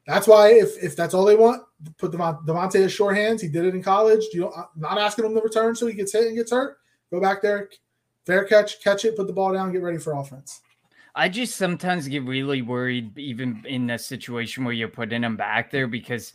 [0.07, 1.63] That's why if if that's all they want,
[1.97, 3.41] put Devon, DeVonta as short hands.
[3.41, 4.25] He did it in college.
[4.33, 6.77] You know, not asking him to return so he gets hit and gets hurt.
[7.11, 7.69] Go back there,
[8.25, 10.61] fair catch, catch it, put the ball down, get ready for offense.
[11.15, 15.69] I just sometimes get really worried, even in a situation where you're putting them back
[15.69, 16.33] there, because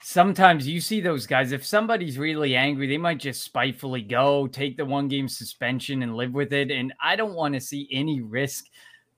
[0.00, 1.52] sometimes you see those guys.
[1.52, 6.14] If somebody's really angry, they might just spitefully go take the one game suspension and
[6.16, 6.70] live with it.
[6.70, 8.66] And I don't want to see any risk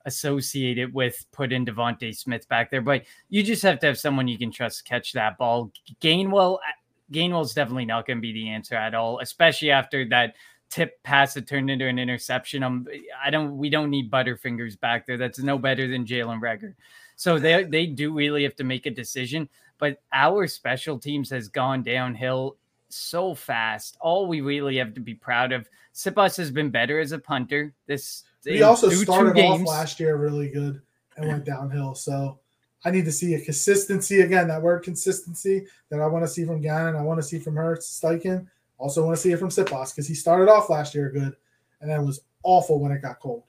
[0.06, 2.80] associated with putting DeVonta Smith back there.
[2.80, 5.72] But you just have to have someone you can trust catch that ball.
[6.00, 10.34] Gainwell, uh, Gainwell's definitely not going to be the answer at all, especially after that
[10.70, 12.62] tip pass that turned into an interception.
[12.62, 12.86] I'm,
[13.24, 15.16] I don't, we don't need Butterfingers back there.
[15.16, 16.74] That's no better than Jalen Reagor.
[17.16, 19.48] So they they do really have to make a decision.
[19.78, 22.56] But our special teams has gone downhill
[22.88, 23.96] so fast.
[24.00, 25.68] All we really have to be proud of.
[25.94, 27.74] Siposs has been better as a punter.
[27.86, 30.80] This in also started off last year really good
[31.16, 31.94] and went downhill.
[31.94, 32.38] So
[32.84, 34.48] I need to see a consistency again.
[34.48, 36.96] That word consistency that I want to see from Gannon.
[36.96, 38.46] I want to see from Hurts, Steichen.
[38.78, 41.34] Also want to see it from Siposs because he started off last year good,
[41.80, 43.44] and then was awful when it got cold.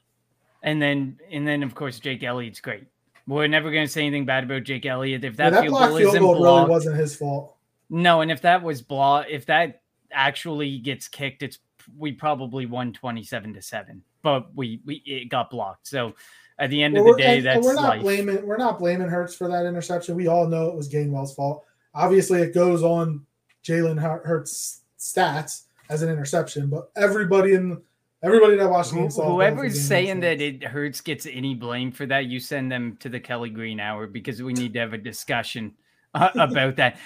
[0.63, 2.85] And then and then of course Jake Elliott's great.
[3.27, 5.71] We're never going to say anything bad about Jake Elliott if Yeah, that, that field
[5.73, 7.55] block goal field goal really wasn't his fault.
[7.89, 11.59] No, and if that was block, if that actually gets kicked, it's
[11.97, 15.87] we probably won twenty-seven to seven, but we we it got blocked.
[15.87, 16.15] So
[16.59, 18.01] at the end Well, of the day, and- and that's we're not life.
[18.01, 20.15] blaming we're not blaming Hurts for that interception.
[20.15, 21.65] We all know it was Gainwell's fault.
[21.93, 23.25] Obviously, it goes on
[23.63, 27.81] Jalen Hurts' stats as an interception, but everybody in
[28.23, 32.39] everybody that watched Who- Whoever's saying that it hurts gets any blame for that, you
[32.39, 35.73] send them to the Kelly Green Hour because we need to have a discussion
[36.13, 36.97] uh, about that.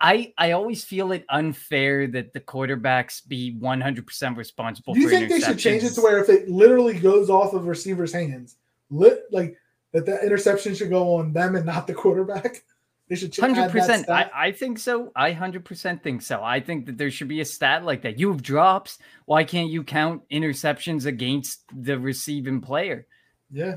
[0.00, 4.94] I I always feel it unfair that the quarterbacks be one hundred percent responsible.
[4.94, 7.66] Do you think they should change it to where if it literally goes off of
[7.66, 8.56] receiver's hands,
[8.90, 9.56] lit like
[9.92, 12.64] that the interception should go on them and not the quarterback?
[13.08, 14.08] They should hundred percent.
[14.10, 14.30] I.
[14.34, 15.12] I think so.
[15.14, 16.42] I hundred percent think so.
[16.42, 18.18] I think that there should be a stat like that.
[18.18, 18.98] You have drops.
[19.26, 23.06] Why can't you count interceptions against the receiving player?
[23.50, 23.76] Yeah.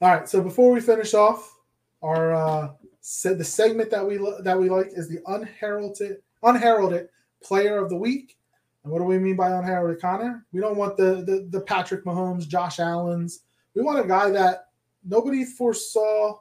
[0.00, 0.28] All right.
[0.28, 1.58] So before we finish off,
[2.02, 7.08] our uh, se- the segment that we lo- that we like is the unheralded unheralded
[7.42, 8.36] player of the week.
[8.84, 10.46] And what do we mean by unheralded, Connor?
[10.52, 13.40] We don't want the the, the Patrick Mahomes, Josh Allen's.
[13.74, 14.68] We want a guy that
[15.04, 16.38] nobody foresaw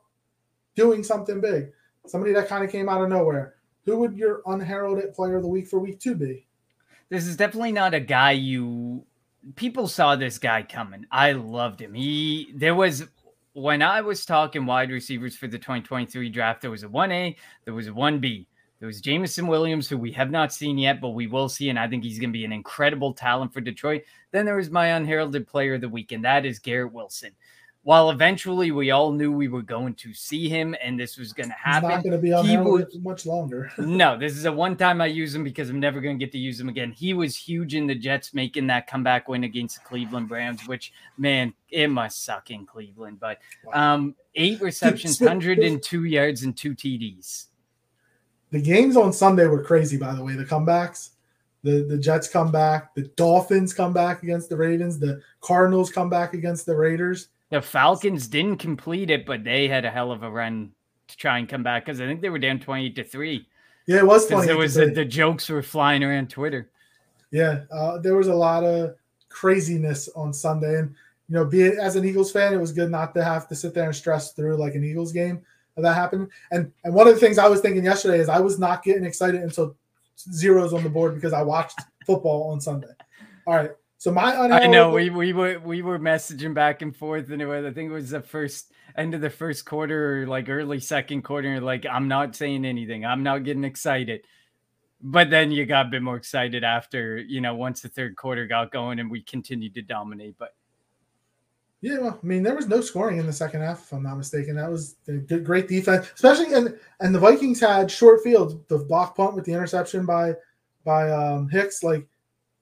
[0.76, 1.71] doing something big.
[2.07, 3.55] Somebody that kind of came out of nowhere.
[3.86, 6.45] Who would your unheralded player of the week for week two be?
[7.09, 9.05] This is definitely not a guy you
[9.55, 11.05] people saw this guy coming.
[11.11, 11.93] I loved him.
[11.93, 13.05] He there was
[13.53, 17.74] when I was talking wide receivers for the 2023 draft, there was a 1A, there
[17.74, 18.47] was a 1B.
[18.80, 21.80] There was Jameson Williams, who we have not seen yet, but we will see, and
[21.80, 24.03] I think he's going to be an incredible talent for Detroit.
[24.32, 27.32] Then there was my unheralded player of the week, and that is Garrett Wilson.
[27.84, 31.50] While eventually we all knew we were going to see him and this was going
[31.50, 33.70] to He's happen, not going to be he unheralded much longer.
[33.78, 36.32] no, this is a one time I use him because I'm never going to get
[36.32, 36.94] to use him again.
[36.94, 40.94] He was huge in the Jets making that comeback win against the Cleveland Browns, which
[41.18, 43.20] man, it must suck in Cleveland.
[43.20, 43.40] But
[43.74, 47.48] um, eight receptions, 102 yards, and two TDs.
[48.52, 50.36] The games on Sunday were crazy, by the way.
[50.36, 51.10] The comebacks,
[51.64, 56.10] the the Jets come back, the Dolphins come back against the Ravens, the Cardinals come
[56.10, 57.28] back against the Raiders.
[57.54, 60.72] The Falcons didn't complete it, but they had a hell of a run
[61.08, 63.47] to try and come back because I think they were down 28 to 3.
[63.86, 64.49] Yeah, it was funny.
[64.49, 66.72] it was the, the jokes were flying around Twitter.
[67.30, 68.95] yeah, uh, there was a lot of
[69.30, 70.95] craziness on Sunday, and
[71.30, 73.56] you know, be it as an Eagles fan, it was good not to have to
[73.56, 75.43] sit there and stress through like an Eagles game
[75.78, 76.30] that happened.
[76.49, 79.06] And and one of the things I was thinking yesterday is I was not getting
[79.06, 79.76] excited until
[80.18, 82.88] zeros on the board because I watched football on Sunday.
[83.45, 83.72] All right,
[84.04, 87.45] so my I know we we were we were messaging back and forth, and it
[87.45, 90.82] was I think it was the first end of the first quarter or like early
[90.82, 91.62] second quarter.
[91.62, 94.26] Like I'm not saying anything, I'm not getting excited.
[95.01, 98.45] But then you got a bit more excited after you know once the third quarter
[98.45, 100.36] got going and we continued to dominate.
[100.38, 100.54] But
[101.80, 104.18] Yeah, well, I mean, there was no scoring in the second half, if I'm not
[104.18, 104.58] mistaken.
[104.58, 108.80] That was a good, great defense, especially and and the Vikings had short field, The
[108.80, 110.34] block punt with the interception by
[110.84, 112.06] by um, Hicks, like,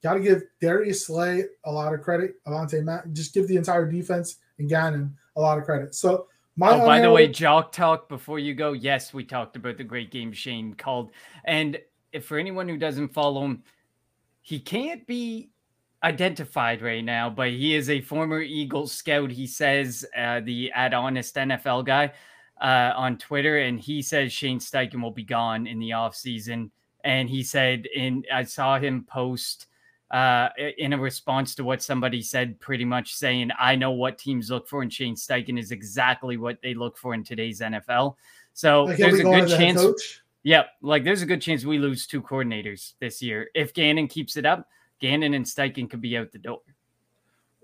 [0.04, 2.36] got to give Darius Slay a lot of credit.
[2.46, 5.96] Avonte Matt, just give the entire defense and Gannon a lot of credit.
[5.96, 8.10] So my oh, by the way, Jock Talk.
[8.10, 11.12] Before you go, yes, we talked about the great game Shane called,
[11.46, 11.80] and
[12.12, 13.64] if for anyone who doesn't follow him,
[14.42, 15.50] he can't be
[16.04, 19.32] identified right now, but he is a former Eagles scout.
[19.32, 22.12] He says uh, the at honest NFL guy
[22.60, 26.72] uh, on Twitter, and he says Shane Steichen will be gone in the offseason.
[27.04, 29.68] And he said, and I saw him post
[30.12, 34.52] uh, in a response to what somebody said, pretty much saying, I know what teams
[34.52, 38.16] look for, and Shane Steichen is exactly what they look for in today's NFL.
[38.54, 40.22] So like, there's a good as a head chance.
[40.44, 43.50] Yep, like there's a good chance we lose two coordinators this year.
[43.56, 44.68] If Gannon keeps it up,
[45.00, 46.62] Gannon and Steichen could be out the door.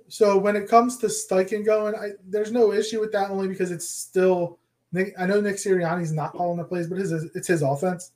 [0.08, 3.72] So when it comes to Steichen going, I, there's no issue with that only because
[3.72, 4.60] it's still
[4.94, 5.14] Nick.
[5.20, 8.12] I know Nick Sirianni's not calling the plays, but his it's his offense.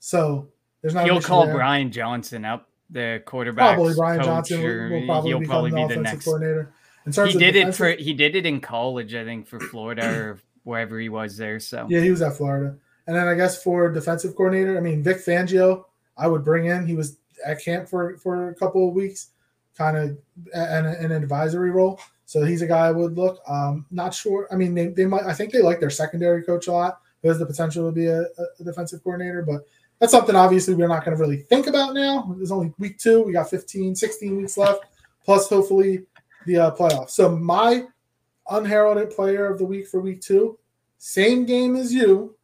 [0.00, 0.48] So
[0.80, 1.04] there's not.
[1.04, 1.54] He'll call there.
[1.54, 3.76] Brian Johnson up, the quarterback.
[3.76, 6.24] Probably Brian coach, Johnson will, probably he'll probably the be the next.
[6.24, 6.72] coordinator.
[7.06, 10.06] In terms He did it for he did it in college, I think, for Florida
[10.08, 11.60] or wherever he was there.
[11.60, 12.76] So yeah, he was at Florida.
[13.06, 15.84] And then I guess for defensive coordinator, I mean Vic Fangio,
[16.16, 16.86] I would bring in.
[16.86, 19.28] He was at camp for for a couple of weeks,
[19.76, 20.18] kind of
[20.54, 22.00] in an advisory role.
[22.26, 23.40] So he's a guy I would look.
[23.48, 24.46] Um, not sure.
[24.52, 25.24] I mean, they, they might.
[25.24, 27.00] I think they like their secondary coach a lot.
[27.22, 29.62] Who has the potential to be a, a defensive coordinator, but
[29.98, 32.32] that's something obviously we're not going to really think about now.
[32.36, 33.22] There's only week two.
[33.22, 34.84] We got 15, 16 weeks left,
[35.24, 36.06] plus hopefully
[36.46, 37.10] the uh, playoffs.
[37.10, 37.84] So my
[38.50, 40.58] unheralded player of the week for week two
[40.98, 42.36] Same game as you.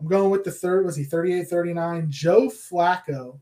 [0.00, 0.84] I'm going with the third.
[0.84, 2.06] Was he 38 39?
[2.08, 3.38] Joe Flacco,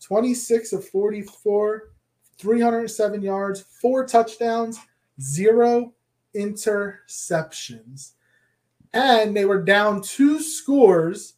[0.00, 1.90] 26 of 44,
[2.38, 4.78] 307 yards, four touchdowns,
[5.20, 5.92] zero
[6.34, 8.12] interceptions.
[8.92, 11.34] And they were down two scores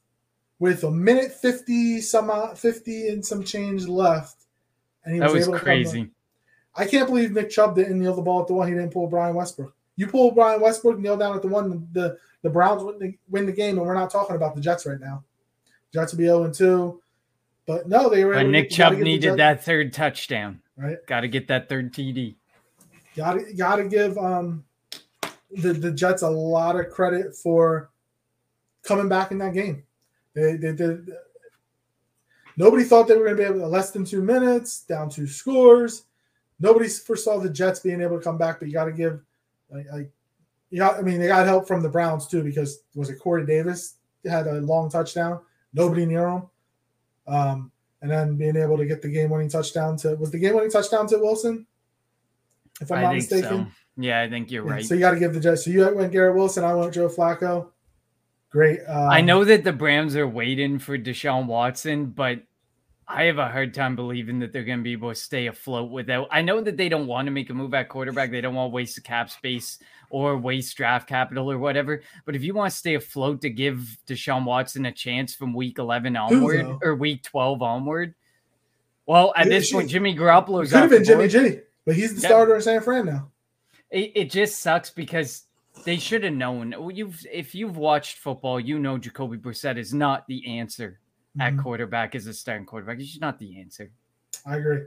[0.63, 4.45] with a minute 50 some odd- 50 and some change left.
[5.05, 6.11] And he That was able to come crazy.
[6.77, 8.69] I can't believe Nick Chubb didn't kneel the ball at the one.
[8.69, 9.75] He didn't pull Brian Westbrook.
[9.97, 11.89] You pull Brian Westbrook, kneel down at the one.
[11.91, 14.87] The the Browns win the, win the game, and we're not talking about the Jets
[14.87, 15.25] right now.
[15.93, 17.03] Jets will be zero and two,
[17.67, 18.41] but no, they were.
[18.45, 20.63] Nick gotta Chubb needed that third touchdown.
[20.77, 21.05] right.
[21.07, 22.37] Got to get that third TD.
[23.17, 24.65] Got to got to give um
[25.51, 27.91] the the Jets a lot of credit for
[28.85, 29.83] coming back in that game.
[30.35, 31.11] They they did.
[32.57, 35.27] Nobody thought they were going to be able to less than two minutes, down two
[35.27, 36.05] scores.
[36.61, 39.21] Nobody foresaw the Jets being able to come back, but you got to give,
[39.71, 40.11] like, like,
[40.71, 40.99] you got.
[40.99, 44.47] I mean, they got help from the Browns too because was it Corey Davis had
[44.47, 45.41] a long touchdown,
[45.73, 46.43] nobody near him,
[47.27, 51.07] um, and then being able to get the game-winning touchdown to was the game-winning touchdown
[51.09, 51.67] to Wilson,
[52.81, 53.67] if I'm I not mistaken.
[53.67, 53.73] so.
[53.99, 54.85] Yeah, I think you're Yeah, right.
[54.85, 55.65] So you got to give the Jets.
[55.65, 56.65] So you went Garrett Wilson.
[56.65, 57.69] I went Joe Flacco.
[58.53, 58.81] Great.
[58.87, 62.41] Um, I know that the Browns are waiting for Deshaun Watson, but
[63.09, 65.91] I have a hard time believing that they're going to be able to stay afloat
[65.91, 66.29] without.
[66.31, 68.31] I know that they don't want to make a move at quarterback.
[68.31, 69.79] They don't want to waste the cap space
[70.11, 72.03] or waste draft capital or whatever.
[72.27, 75.79] But if you want to stay afloat to give Deshaun Watson a chance from week
[75.79, 78.15] 11 onward or week 12 onward,
[79.07, 81.29] well, at It- this point, Jimmy Garoppolo's Could have been Jimmy.
[81.29, 82.29] G, but he's the Yeah.
[82.29, 83.31] starter in San Fran now.
[83.91, 85.45] It, it just sucks because
[85.85, 86.75] they should have known.
[86.95, 91.01] You've if you've watched football, you know Jacoby Brissett is not the answer
[91.41, 91.63] at Mhm.
[91.63, 92.99] quarterback as a starting quarterback.
[92.99, 93.91] He's not the answer.
[94.47, 94.83] I agree.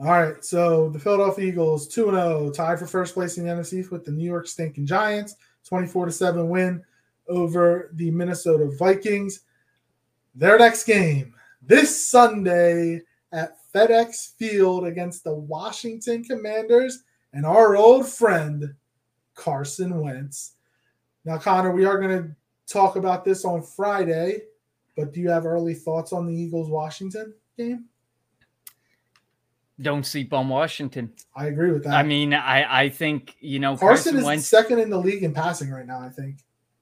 [0.00, 0.44] All right.
[0.44, 4.12] So the Philadelphia Eagles 2 0, tied for first place in the NFC with the
[4.12, 6.84] New York Stinking Giants, 24 to 7 win
[7.26, 9.40] over the Minnesota Vikings.
[10.34, 13.02] Their next game this Sunday
[13.32, 17.02] at FedEx Field against the Washington Commanders
[17.32, 18.74] and our old friend
[19.38, 20.54] Carson Wentz.
[21.24, 22.36] Now, Connor, we are going to
[22.66, 24.42] talk about this on Friday,
[24.96, 27.84] but do you have early thoughts on the Eagles Washington game?
[29.80, 31.12] Don't sleep on Washington.
[31.36, 31.94] I agree with that.
[31.94, 34.48] I mean, I I think you know Carson, Carson, is Wentz.
[34.48, 36.00] second in the league in passing right now.
[36.00, 36.38] I think.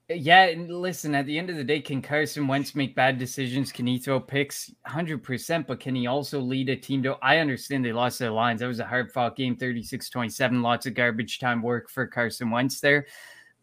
[0.09, 1.17] Yeah, and listen.
[1.17, 3.73] At the end of the day, can Carson Wentz make bad decisions?
[3.73, 4.73] Can he throw picks?
[4.85, 5.67] Hundred percent.
[5.67, 7.17] But can he also lead a team to?
[7.23, 8.61] I understand they lost their lines.
[8.61, 10.63] That was a hard fought game, 36-27.
[10.63, 13.07] Lots of garbage time work for Carson Wentz there.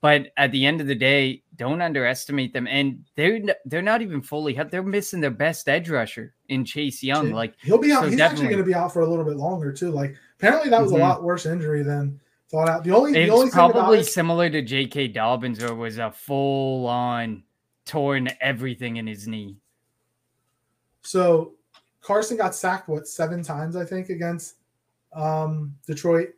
[0.01, 2.67] But at the end of the day, don't underestimate them.
[2.67, 4.59] And they're they're not even fully.
[4.69, 7.31] They're missing their best edge rusher in Chase Young.
[7.31, 8.03] Like he'll be out.
[8.03, 8.47] so he's actually definitely.
[8.55, 9.91] going to be out for a little bit longer too.
[9.91, 10.95] Like apparently that was Mhm.
[10.95, 12.19] a lot worse injury than
[12.53, 12.83] thought out.
[12.83, 15.09] The only the only It's thing about probably it, similar to J.K.
[15.09, 17.43] Dobbins, where it was a full on
[17.85, 19.57] torn everything in his knee.
[21.01, 21.53] so
[22.01, 24.55] Carson got sacked what seven times I think against
[25.13, 26.29] um, Detroit,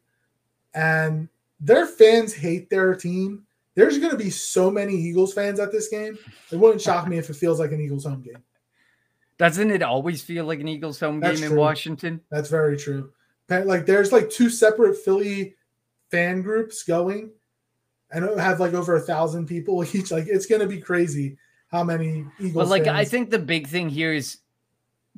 [0.74, 1.28] and
[1.60, 3.46] their fans hate their team.
[3.76, 6.18] There's going to be so many Eagles fans at this game.
[6.50, 8.42] It wouldn't shock me if it feels like an Eagles home game.
[9.38, 11.58] Doesn't it always feel like an Eagles home That's game in.
[11.58, 12.22] Washington?
[12.32, 13.12] That's very true.
[13.50, 15.56] Like there's like two separate Philly
[16.16, 17.32] fan groups going,
[18.12, 20.12] and have like over a thousand people each.
[20.12, 21.38] Like it's gonna be crazy
[21.68, 22.54] how many Eagles.
[22.54, 24.38] But like, I think the big thing here is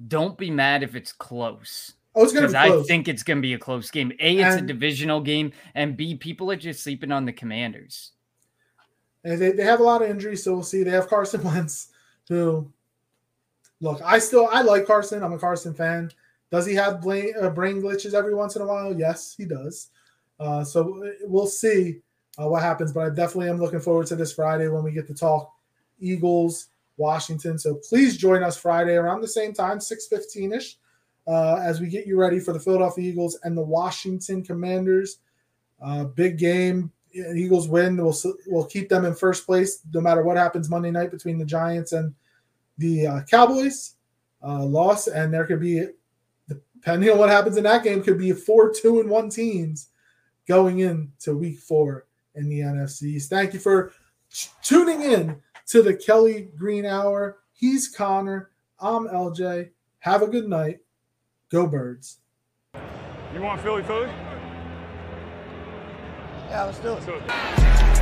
[0.07, 1.93] don't be mad if it's close.
[2.15, 4.11] oh, it's gonna be I think it's going to be a close game.
[4.19, 8.11] A, it's And- a divisional game, and B, people are just sleeping on the Commanders.
[9.23, 10.83] and they, they have a lot of injuries, so we'll see.
[10.83, 11.89] They have Carson Wentz,
[12.29, 12.71] who
[13.81, 15.23] look, I still I like Carson.
[15.23, 16.09] I'm a Carson fan.
[16.49, 18.97] Does he have brain, uh, brain glitches every once in a while?
[18.97, 19.89] Yes, he does.
[20.39, 21.99] Uh, so we'll see
[22.39, 22.91] uh, what happens.
[22.91, 25.51] But I definitely am looking forward to this Friday when we get to talk
[25.99, 26.67] Eagles,
[26.97, 27.57] Washington.
[27.57, 30.77] So please join us Friday around the same time, 6:15 ish,
[31.27, 35.19] uh, as we get you ready for the Philadelphia Eagles and the Washington Commanders.
[35.81, 36.91] Uh, big game.
[37.13, 37.97] Eagles win.
[37.97, 38.15] We'll
[38.47, 41.93] we'll keep them in first place no matter what happens Monday night between the Giants
[41.93, 42.13] and
[42.77, 43.95] the uh, Cowboys.
[44.43, 45.87] Uh, loss and there could be,
[46.47, 49.89] depending on what happens in that game, could be four two and one teams
[50.47, 53.21] going into Week Four in the NFC.
[53.23, 53.91] Thank you for
[54.31, 57.39] t- tuning in to the Kelly Green Hour.
[57.53, 58.51] He's Connor.
[58.79, 59.69] I'm LJ.
[59.99, 60.79] Have a good night.
[61.51, 62.19] Go Birds.
[63.33, 64.09] You want Philly Philly?
[66.49, 67.03] Yeah, let's do it.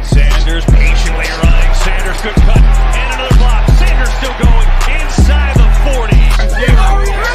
[0.05, 1.73] Sanders patiently running.
[1.73, 2.57] Sanders good cut.
[2.57, 3.67] And another block.
[3.69, 4.67] Sanders still going
[5.01, 5.65] inside the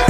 [0.05, 0.10] 40.